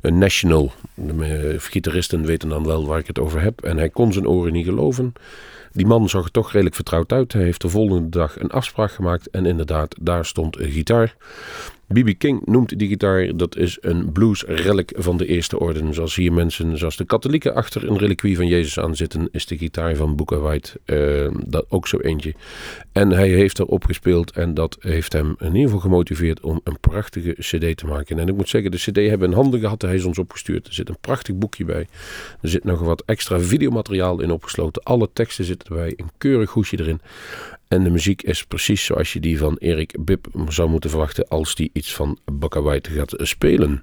Een 0.00 0.18
National. 0.18 0.72
De 0.94 1.56
gitaristen 1.58 2.26
weten 2.26 2.48
dan 2.48 2.66
wel 2.66 2.86
waar 2.86 2.98
ik 2.98 3.06
het 3.06 3.18
over 3.18 3.40
heb. 3.40 3.62
En 3.62 3.76
hij 3.76 3.90
kon 3.90 4.12
zijn 4.12 4.28
oren 4.28 4.52
niet 4.52 4.64
geloven. 4.64 5.12
Die 5.72 5.86
man 5.86 6.08
zag 6.08 6.24
er 6.24 6.30
toch 6.30 6.52
redelijk 6.52 6.74
vertrouwd 6.74 7.12
uit. 7.12 7.32
Hij 7.32 7.42
heeft 7.42 7.60
de 7.60 7.68
volgende 7.68 8.08
dag 8.08 8.40
een 8.40 8.50
afspraak 8.50 8.92
gemaakt 8.92 9.30
en 9.30 9.46
inderdaad, 9.46 9.94
daar 10.00 10.24
stond 10.24 10.58
een 10.58 10.70
gitaar. 10.70 11.16
B.B. 11.92 12.18
King 12.18 12.46
noemt 12.46 12.78
die 12.78 12.88
gitaar, 12.88 13.36
dat 13.36 13.56
is 13.56 13.78
een 13.80 14.12
blues 14.12 14.44
relic 14.46 14.92
van 14.96 15.16
de 15.16 15.26
eerste 15.26 15.58
orde. 15.58 15.92
Zoals 15.92 16.14
hier 16.14 16.32
mensen 16.32 16.78
zoals 16.78 16.96
de 16.96 17.04
katholieken 17.04 17.54
achter 17.54 17.88
een 17.88 17.98
reliquie 17.98 18.36
van 18.36 18.46
Jezus 18.46 18.78
aan 18.78 18.96
zitten, 18.96 19.28
is 19.32 19.46
de 19.46 19.58
gitaar 19.58 19.96
van 19.96 20.16
Booker 20.16 20.40
White 20.40 20.80
eh, 20.84 21.42
dat 21.46 21.66
ook 21.68 21.88
zo 21.88 21.98
eentje. 21.98 22.34
En 22.92 23.10
hij 23.10 23.28
heeft 23.28 23.58
erop 23.58 23.84
gespeeld 23.84 24.30
en 24.30 24.54
dat 24.54 24.76
heeft 24.80 25.12
hem 25.12 25.34
in 25.38 25.46
ieder 25.46 25.62
geval 25.62 25.80
gemotiveerd 25.80 26.40
om 26.40 26.60
een 26.64 26.80
prachtige 26.80 27.32
cd 27.38 27.76
te 27.76 27.86
maken. 27.86 28.18
En 28.18 28.28
ik 28.28 28.34
moet 28.34 28.48
zeggen, 28.48 28.70
de 28.70 28.76
cd 28.76 28.96
hebben 28.96 29.28
in 29.28 29.36
handen 29.36 29.60
gehad, 29.60 29.82
hij 29.82 29.94
is 29.94 30.04
ons 30.04 30.18
opgestuurd. 30.18 30.66
Er 30.66 30.74
zit 30.74 30.88
een 30.88 31.00
prachtig 31.00 31.34
boekje 31.34 31.64
bij. 31.64 31.86
Er 32.40 32.48
zit 32.48 32.64
nog 32.64 32.80
wat 32.80 33.02
extra 33.06 33.40
videomateriaal 33.40 34.20
in 34.20 34.30
opgesloten. 34.30 34.82
Alle 34.82 35.08
teksten 35.12 35.44
zitten 35.44 35.68
erbij, 35.68 35.92
een 35.96 36.10
keurig 36.18 36.50
hoesje 36.50 36.80
erin. 36.80 37.00
En 37.72 37.84
de 37.84 37.90
muziek 37.90 38.22
is 38.22 38.44
precies 38.44 38.84
zoals 38.84 39.12
je 39.12 39.20
die 39.20 39.38
van 39.38 39.56
Erik 39.58 39.94
Bibb 40.04 40.26
zou 40.48 40.68
moeten 40.68 40.90
verwachten 40.90 41.28
als 41.28 41.54
die 41.54 41.70
iets 41.72 41.94
van 41.94 42.18
Booker 42.32 42.62
White 42.62 42.90
gaat 42.90 43.14
spelen. 43.16 43.82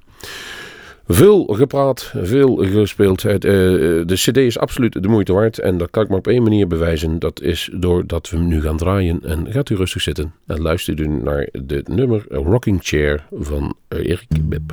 Veel 1.07 1.45
gepraat, 1.45 2.13
veel 2.15 2.55
gespeeld. 2.55 3.25
Eh, 3.25 3.41
de 3.41 4.13
CD 4.13 4.37
is 4.37 4.57
absoluut 4.57 5.03
de 5.03 5.07
moeite 5.07 5.33
waard. 5.33 5.59
En 5.59 5.77
dat 5.77 5.89
kan 5.89 6.03
ik 6.03 6.09
maar 6.09 6.17
op 6.17 6.27
één 6.27 6.43
manier 6.43 6.67
bewijzen. 6.67 7.19
Dat 7.19 7.41
is 7.41 7.69
doordat 7.73 8.29
we 8.29 8.37
hem 8.37 8.47
nu 8.47 8.61
gaan 8.61 8.77
draaien. 8.77 9.19
En 9.23 9.51
gaat 9.51 9.69
u 9.69 9.75
rustig 9.75 10.01
zitten 10.01 10.33
en 10.45 10.61
luistert 10.61 10.99
u 10.99 11.07
naar 11.07 11.49
het 11.51 11.87
nummer 11.87 12.25
Rocking 12.27 12.79
Chair 12.81 13.25
van 13.31 13.75
eh, 13.87 13.99
Erik 13.99 14.49
Bibb. 14.49 14.71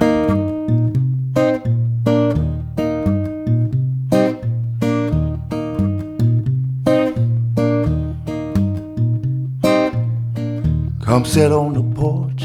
Come 11.16 11.24
sit 11.24 11.50
on 11.50 11.72
the 11.72 11.82
porch, 11.98 12.44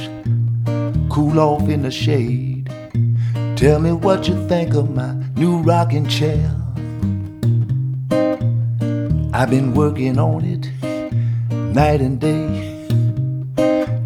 cool 1.09 1.41
off 1.41 1.67
in 1.67 1.81
the 1.81 1.91
shade. 1.91 2.69
Tell 3.57 3.81
me 3.81 3.91
what 3.91 4.29
you 4.29 4.47
think 4.47 4.75
of 4.75 4.95
my 4.95 5.11
new 5.35 5.57
rocking 5.57 6.07
chair. 6.07 6.55
I've 9.33 9.49
been 9.49 9.73
working 9.73 10.17
on 10.17 10.45
it 10.45 10.71
night 11.75 11.99
and 11.99 12.17
day 12.17 12.87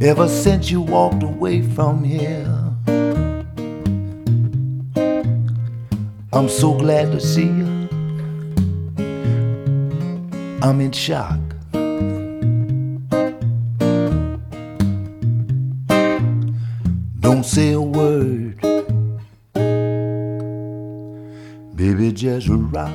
ever 0.01 0.27
since 0.27 0.71
you 0.71 0.81
walked 0.81 1.21
away 1.21 1.61
from 1.61 2.03
here. 2.03 2.47
I'm 6.33 6.49
so 6.49 6.73
glad 6.73 7.11
to 7.11 7.19
see 7.19 7.45
you. 7.45 7.87
I'm 10.63 10.81
in 10.81 10.91
shock. 10.91 11.54
Don't 17.25 17.43
say 17.43 17.71
a 17.71 17.81
word, 17.81 18.61
baby, 21.75 22.11
just 22.11 22.47
rock. 22.51 22.93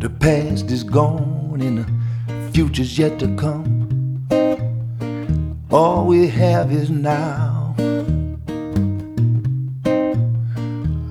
The 0.00 0.10
past 0.18 0.70
is 0.70 0.82
gone 0.82 1.60
and 1.60 1.84
the 1.84 2.52
future's 2.54 2.98
yet 2.98 3.18
to 3.18 3.28
come. 3.36 4.26
All 5.70 6.06
we 6.06 6.26
have 6.28 6.72
is 6.72 6.88
now. 6.88 7.76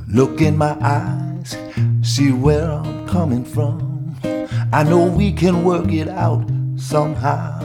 Look 0.08 0.42
in 0.42 0.58
my 0.58 0.76
eyes, 0.82 1.56
see 2.02 2.32
where 2.32 2.72
I'm 2.72 3.08
coming 3.08 3.46
from. 3.46 4.18
I 4.74 4.82
know 4.82 5.06
we 5.06 5.32
can 5.32 5.64
work 5.64 5.92
it 5.92 6.08
out 6.08 6.50
somehow. 6.76 7.63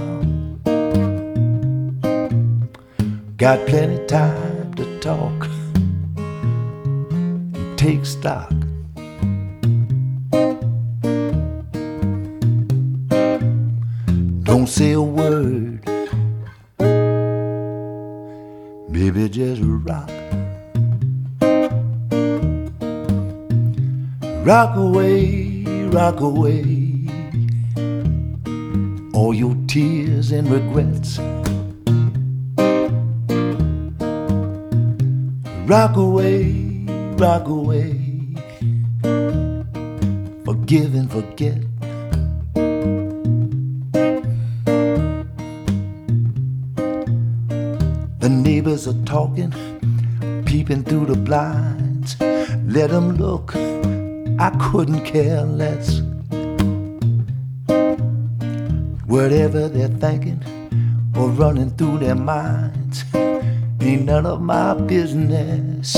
Got 3.39 3.68
plenty 3.68 4.05
time 4.07 4.74
to 4.74 4.99
talk 4.99 5.47
and 6.18 7.78
take 7.78 8.05
stock. 8.05 8.51
Don't 14.43 14.66
say 14.66 14.91
a 14.91 15.01
word, 15.01 15.84
baby, 18.91 19.28
just 19.28 19.62
rock. 19.62 20.11
Rock 24.45 24.76
away, 24.76 25.62
rock 25.93 26.18
away 26.18 26.89
all 29.14 29.32
your 29.32 29.55
tears 29.68 30.32
and 30.32 30.51
regrets. 30.51 31.20
Rock 35.68 35.96
away, 35.96 36.86
rock 37.18 37.46
away, 37.46 37.92
forgive 40.42 40.94
and 40.94 41.12
forget. 41.12 41.60
The 48.18 48.30
neighbors 48.30 48.88
are 48.88 49.04
talking, 49.04 49.52
peeping 50.46 50.84
through 50.84 51.04
the 51.04 51.16
blinds. 51.16 52.18
Let 52.18 52.88
them 52.88 53.18
look, 53.18 53.54
I 53.54 54.48
couldn't 54.58 55.04
care 55.04 55.42
less. 55.42 56.00
Whatever 59.04 59.68
they're 59.68 59.88
thinking 59.88 60.42
or 61.14 61.28
running 61.28 61.76
through 61.76 61.98
their 61.98 62.14
minds 62.14 62.78
ain't 63.99 64.07
none 64.07 64.26
of 64.26 64.40
my 64.40 64.74
business. 64.74 65.94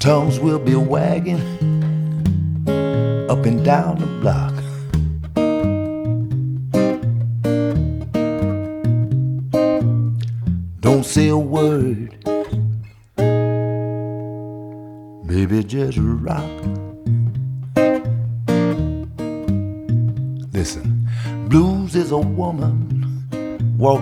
Tongues 0.00 0.40
will 0.40 0.58
be 0.58 0.74
wagging 0.74 1.40
up 3.28 3.44
and 3.44 3.64
down 3.64 3.98
the 3.98 4.06
block. 4.20 4.51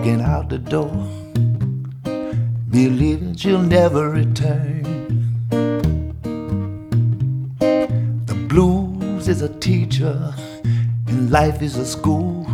Walking 0.01 0.21
out 0.21 0.49
the 0.49 0.57
door, 0.57 0.89
believing 2.71 3.35
she'll 3.35 3.61
never 3.61 4.09
return. 4.09 4.81
The 8.25 8.33
blues 8.49 9.27
is 9.27 9.43
a 9.43 9.49
teacher, 9.59 10.33
and 11.07 11.29
life 11.29 11.61
is 11.61 11.75
a 11.77 11.85
school. 11.85 12.47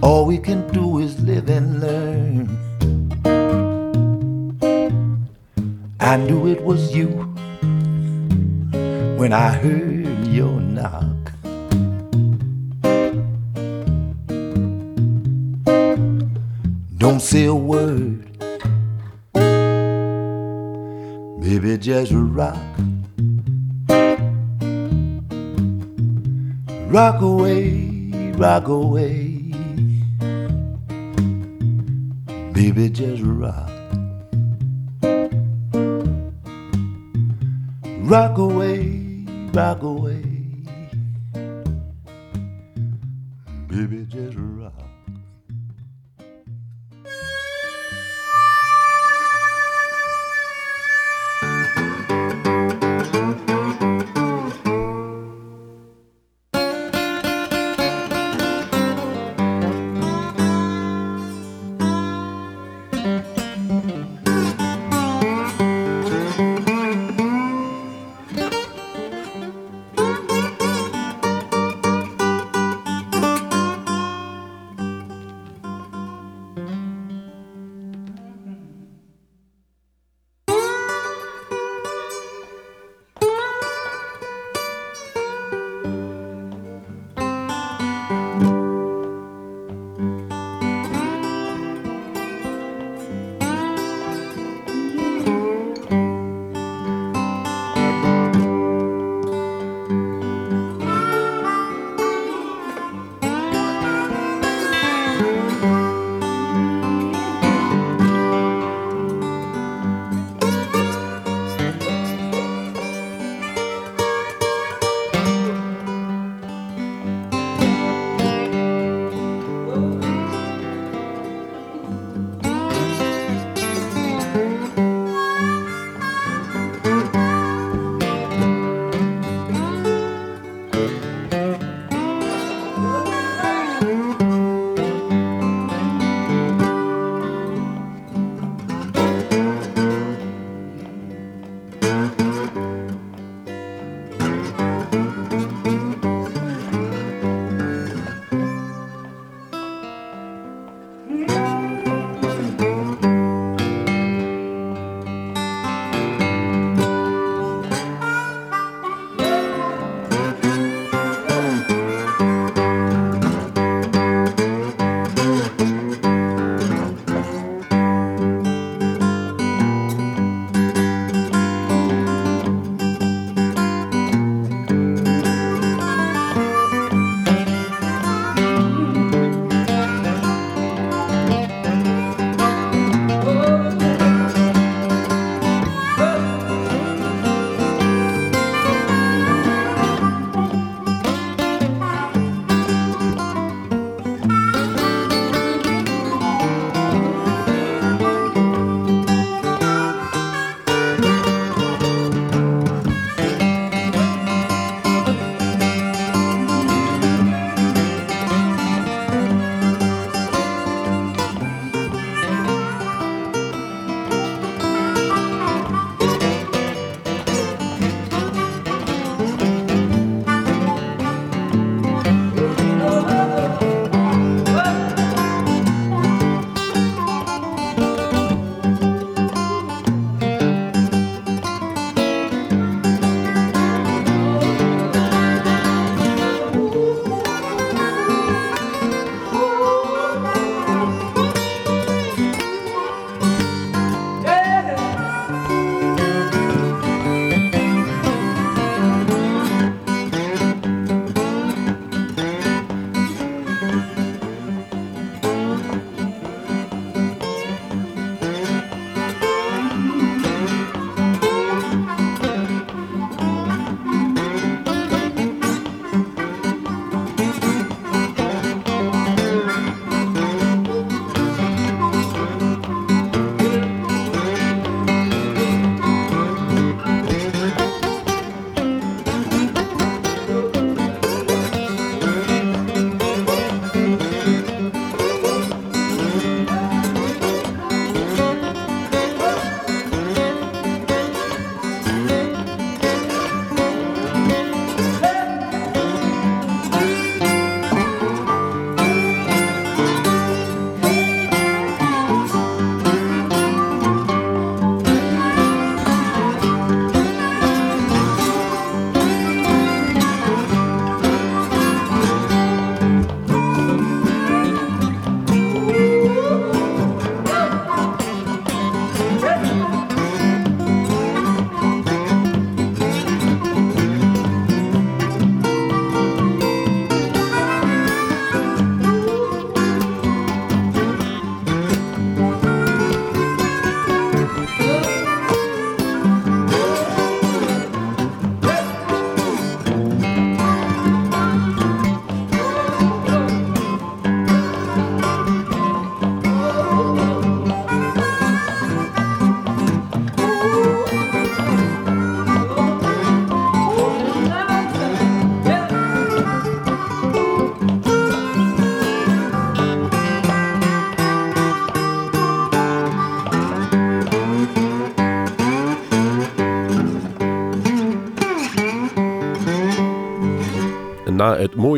All 0.00 0.26
we 0.26 0.38
can 0.38 0.64
do 0.72 1.00
is 1.00 1.18
live 1.22 1.50
and 1.50 1.80
learn. 1.80 2.46
I 5.98 6.16
knew 6.18 6.46
it 6.46 6.62
was 6.62 6.94
you 6.94 7.08
when 9.18 9.32
I 9.32 9.48
heard 9.50 10.28
your 10.28 10.60
knock. 10.60 11.19
Don't 17.10 17.18
say 17.18 17.46
a 17.46 17.52
word, 17.52 18.38
baby, 21.42 21.76
just 21.76 22.12
rock. 22.14 22.56
Rock 26.86 27.20
away, 27.20 28.32
rock 28.36 28.68
away, 28.68 29.42
baby, 32.52 32.88
just 32.90 33.22
rock. 33.24 33.72
Rock 38.06 38.38
away, 38.38 39.26
rock 39.52 39.82
away, 39.82 40.09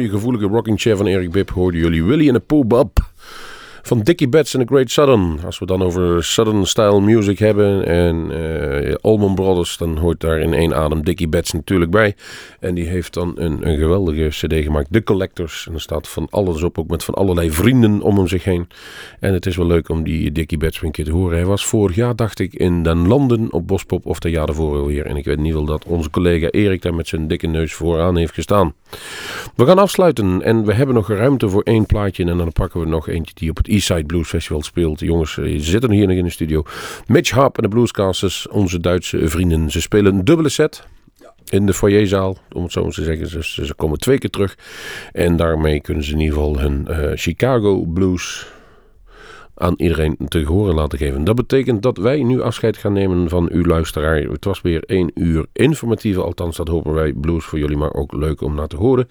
mooie 0.03 0.15
gevoelige 0.15 0.47
rocking 0.47 0.81
chair 0.81 0.97
van 0.97 1.07
Eric 1.07 1.31
Bibb 1.31 1.51
hoorden 1.51 1.81
jullie. 1.81 2.05
Willie 2.05 2.29
en 2.29 2.35
de 2.35 2.41
Pooh 2.41 2.67
Bob 2.67 3.02
van 3.93 4.03
Dickie 4.03 4.29
Betts 4.29 4.55
en 4.55 4.61
The 4.61 4.75
Great 4.75 4.91
Southern. 4.91 5.39
Als 5.45 5.59
we 5.59 5.67
dan 5.67 5.83
over 5.83 6.25
Southern 6.25 6.67
style 6.67 7.01
music 7.01 7.39
hebben 7.39 7.87
en 7.87 8.31
uh, 9.05 9.35
Brothers, 9.35 9.77
dan 9.77 9.97
hoort 9.97 10.21
daar 10.21 10.39
in 10.39 10.55
één 10.55 10.75
adem 10.75 11.05
Dickie 11.05 11.29
Betts 11.29 11.53
natuurlijk 11.53 11.91
bij. 11.91 12.15
En 12.61 12.75
die 12.75 12.87
heeft 12.87 13.15
dan 13.15 13.33
een, 13.37 13.69
een 13.69 13.79
geweldige 13.79 14.29
cd 14.29 14.55
gemaakt, 14.65 14.89
The 14.91 15.03
Collectors. 15.03 15.67
En 15.69 15.75
er 15.75 15.81
staat 15.81 16.09
van 16.09 16.27
alles 16.31 16.63
op, 16.63 16.79
ook 16.79 16.89
met 16.89 17.05
van 17.05 17.15
allerlei 17.15 17.51
vrienden 17.51 18.01
om 18.01 18.17
hem 18.17 18.29
zich 18.29 18.45
heen. 18.45 18.69
En 19.21 19.33
het 19.33 19.47
is 19.47 19.57
wel 19.57 19.67
leuk 19.67 19.89
om 19.89 20.03
die 20.03 20.33
Dickie 20.33 20.59
Betts 20.59 20.77
weer 20.81 20.87
een 20.87 20.93
keer 20.95 21.05
te 21.05 21.13
horen. 21.13 21.37
Hij 21.37 21.47
was 21.47 21.67
vorig 21.67 21.97
jaar, 21.97 22.17
dacht 22.17 22.39
ik, 22.39 22.55
in 22.55 22.83
Den 22.83 23.09
Landen 23.09 23.53
op 23.53 23.67
Bospop, 23.67 24.07
of 24.07 24.19
de 24.19 24.31
jaar 24.31 24.47
daarvoor 24.47 24.79
alweer. 24.79 25.07
En 25.07 25.17
ik 25.17 25.25
weet 25.25 25.39
niet 25.39 25.53
wel 25.53 25.65
dat 25.65 25.85
onze 25.85 26.11
collega 26.11 26.51
Erik 26.51 26.83
daar 26.83 26.95
met 26.95 27.09
zijn 27.09 27.29
dikke 27.29 27.47
neus 27.47 27.73
vooraan 27.73 28.17
heeft 28.17 28.35
gestaan. 28.35 28.75
We 29.55 29.67
gaan 29.67 29.79
afsluiten 29.79 30.43
en 30.43 30.65
we 30.65 30.75
hebben 30.75 30.95
nog 30.95 31.09
ruimte 31.09 31.49
voor 31.49 31.63
één 31.63 31.87
plaatje. 31.87 32.25
En 32.25 32.39
dan 32.39 32.53
pakken 32.53 32.81
we 32.81 32.87
nog 32.87 33.09
eentje 33.09 33.35
die 33.35 33.51
op 33.51 33.57
het 33.57 33.69
Eastside 33.83 34.07
Blues 34.07 34.29
Festival 34.29 34.63
speelt. 34.63 35.01
Jongens, 35.01 35.33
ze 35.33 35.61
zitten 35.61 35.91
hier 35.91 36.07
nog 36.07 36.17
in 36.17 36.25
de 36.25 36.31
studio. 36.31 36.63
Mitch 37.07 37.31
Harp 37.31 37.57
en 37.57 37.63
de 37.63 37.69
Bluescasters, 37.69 38.49
onze 38.49 38.81
Duitse 38.81 39.29
vrienden. 39.29 39.71
Ze 39.71 39.81
spelen 39.81 40.15
een 40.15 40.25
dubbele 40.25 40.49
set 40.49 40.87
in 41.49 41.67
de 41.67 41.75
foyerzaal, 41.75 42.37
om 42.53 42.63
het 42.63 42.73
zo 42.73 42.91
te 42.91 43.03
zeggen. 43.03 43.29
Ze, 43.29 43.65
ze 43.65 43.75
komen 43.75 43.99
twee 43.99 44.19
keer 44.19 44.31
terug. 44.31 44.57
En 45.13 45.37
daarmee 45.37 45.81
kunnen 45.81 46.05
ze 46.05 46.13
in 46.13 46.21
ieder 46.21 46.35
geval 46.35 46.59
hun 46.59 46.87
uh, 46.91 47.11
Chicago 47.15 47.85
Blues 47.85 48.47
aan 49.63 49.75
iedereen 49.77 50.17
te 50.29 50.45
horen 50.45 50.75
laten 50.75 50.99
geven. 50.99 51.25
Dat 51.25 51.35
betekent 51.35 51.83
dat 51.83 51.97
wij 51.97 52.23
nu 52.23 52.41
afscheid 52.41 52.77
gaan 52.77 52.93
nemen 52.93 53.29
van 53.29 53.49
uw 53.53 53.65
luisteraar. 53.65 54.17
Het 54.17 54.45
was 54.45 54.61
weer 54.61 54.83
één 54.85 55.11
uur 55.15 55.47
informatieve, 55.53 56.23
althans 56.23 56.57
dat 56.57 56.69
hopen 56.69 56.93
wij 56.93 57.13
blues 57.13 57.45
voor 57.45 57.59
jullie, 57.59 57.77
maar 57.77 57.93
ook 57.93 58.13
leuk 58.13 58.41
om 58.41 58.55
naar 58.55 58.67
te 58.67 58.77
horen. 58.77 59.07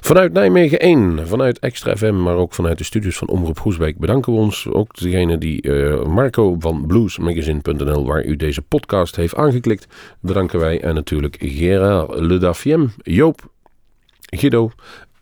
Vanuit 0.00 0.32
Nijmegen 0.32 0.78
1, 0.78 1.28
vanuit 1.28 1.58
Extra 1.58 1.96
FM, 1.96 2.22
maar 2.22 2.36
ook 2.36 2.54
vanuit 2.54 2.78
de 2.78 2.84
studios 2.84 3.16
van 3.16 3.28
Omroep 3.28 3.58
Goesbeek 3.58 3.98
bedanken 3.98 4.32
we 4.32 4.38
ons. 4.38 4.68
Ook 4.68 4.96
degene 4.96 5.38
die 5.38 5.62
uh, 5.62 6.04
Marco 6.04 6.56
van 6.58 6.86
bluesmagazine.nl, 6.86 8.06
waar 8.06 8.24
u 8.24 8.36
deze 8.36 8.62
podcast 8.62 9.16
heeft 9.16 9.34
aangeklikt, 9.34 9.86
bedanken 10.20 10.58
wij. 10.58 10.80
En 10.80 10.94
natuurlijk 10.94 11.36
Gerard 11.40 12.20
Ledafiem, 12.20 12.92
Joop, 13.02 13.40
Guido 14.20 14.70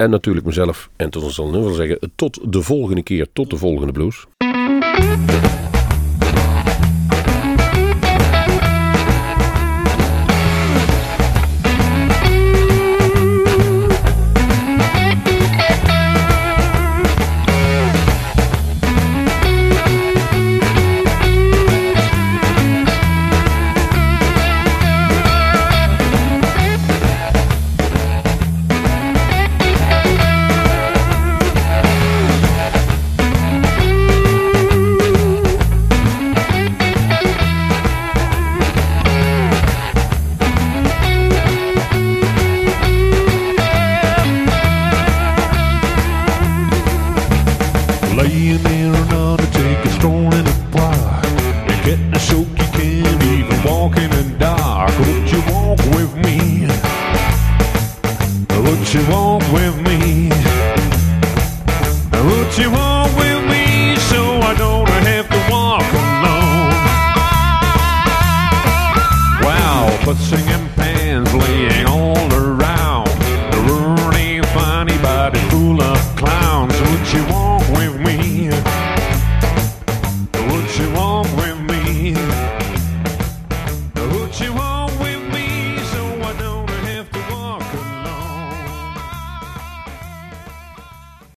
en 0.02 0.10
natuurlijk 0.10 0.46
mezelf. 0.46 0.90
En 0.96 1.10
tot 1.10 1.22
ons 1.22 1.34
zal 1.34 1.50
nu 1.50 1.58
wel 1.58 1.72
zeggen, 1.72 2.12
tot 2.14 2.52
de 2.52 2.62
volgende 2.62 3.02
keer, 3.02 3.26
tot 3.32 3.50
de 3.50 3.56
volgende 3.56 3.92
blues. 3.92 4.26